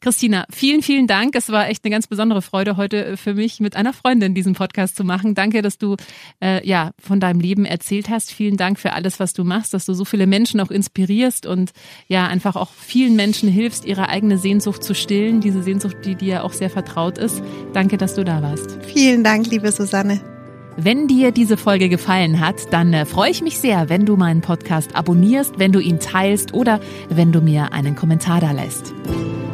Christina, 0.00 0.46
vielen, 0.50 0.82
vielen 0.82 1.06
Dank. 1.06 1.34
Es 1.34 1.50
war 1.50 1.68
echt 1.68 1.84
eine 1.84 1.90
ganz 1.90 2.06
besondere 2.06 2.40
Freude 2.40 2.76
heute 2.76 3.16
für 3.16 3.34
mich, 3.34 3.60
mit 3.60 3.76
einer 3.76 3.92
Freundin 3.92 4.34
diesen 4.34 4.54
Podcast 4.54 4.96
zu 4.96 5.04
machen. 5.04 5.34
Danke, 5.34 5.60
dass 5.60 5.76
du 5.76 5.96
äh, 6.42 6.66
ja 6.66 6.92
von 6.98 7.20
deinem 7.20 7.40
Leben 7.40 7.64
erzählt 7.64 8.08
hast. 8.08 8.32
Vielen 8.32 8.56
Dank 8.56 8.78
für 8.78 8.92
alles, 8.92 9.20
was 9.20 9.32
du 9.32 9.44
machst, 9.44 9.74
dass 9.74 9.84
du 9.86 9.94
so 9.94 10.04
viele 10.04 10.26
Menschen 10.26 10.60
auch 10.60 10.70
inspirierst 10.70 11.46
und 11.46 11.72
ja 12.06 12.26
einfach 12.26 12.56
auch 12.56 12.70
vielen 12.72 13.16
Menschen 13.16 13.48
hilfst, 13.48 13.84
ihre 13.84 14.08
eigene 14.08 14.38
Sehnsucht 14.38 14.82
zu 14.82 14.94
stillen. 14.94 15.40
Diese 15.40 15.62
Sehnsucht, 15.62 15.96
die 16.04 16.14
dir 16.14 16.44
auch 16.44 16.52
sehr 16.52 16.70
vertraut 16.70 17.18
ist. 17.18 17.42
Danke, 17.72 17.96
dass 17.96 18.14
du 18.14 18.24
da 18.24 18.42
warst. 18.42 18.78
Vielen 18.82 19.24
Dank, 19.24 19.46
liebe 19.46 19.70
Susanne. 19.72 20.20
Wenn 20.80 21.08
dir 21.08 21.32
diese 21.32 21.56
Folge 21.56 21.88
gefallen 21.88 22.38
hat, 22.38 22.72
dann 22.72 22.92
äh, 22.92 23.04
freue 23.04 23.32
ich 23.32 23.42
mich 23.42 23.58
sehr, 23.58 23.88
wenn 23.88 24.06
du 24.06 24.16
meinen 24.16 24.42
Podcast 24.42 24.94
abonnierst, 24.94 25.58
wenn 25.58 25.72
du 25.72 25.80
ihn 25.80 25.98
teilst 25.98 26.54
oder 26.54 26.78
wenn 27.08 27.32
du 27.32 27.40
mir 27.40 27.72
einen 27.72 27.96
Kommentar 27.96 28.40
da 28.40 28.52
lässt. 28.52 28.94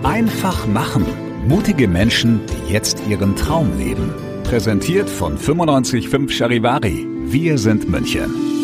Einfach 0.03 0.67
machen. 0.67 1.07
Mutige 1.49 1.89
Menschen, 1.89 2.41
die 2.47 2.73
jetzt 2.75 2.99
ihren 3.09 3.37
Traum 3.37 3.79
leben. 3.79 4.13
Präsentiert 4.45 5.09
von 5.09 5.37
955 5.37 6.37
Charivari. 6.37 7.07
Wir 7.25 7.57
sind 7.57 7.89
München. 7.89 8.64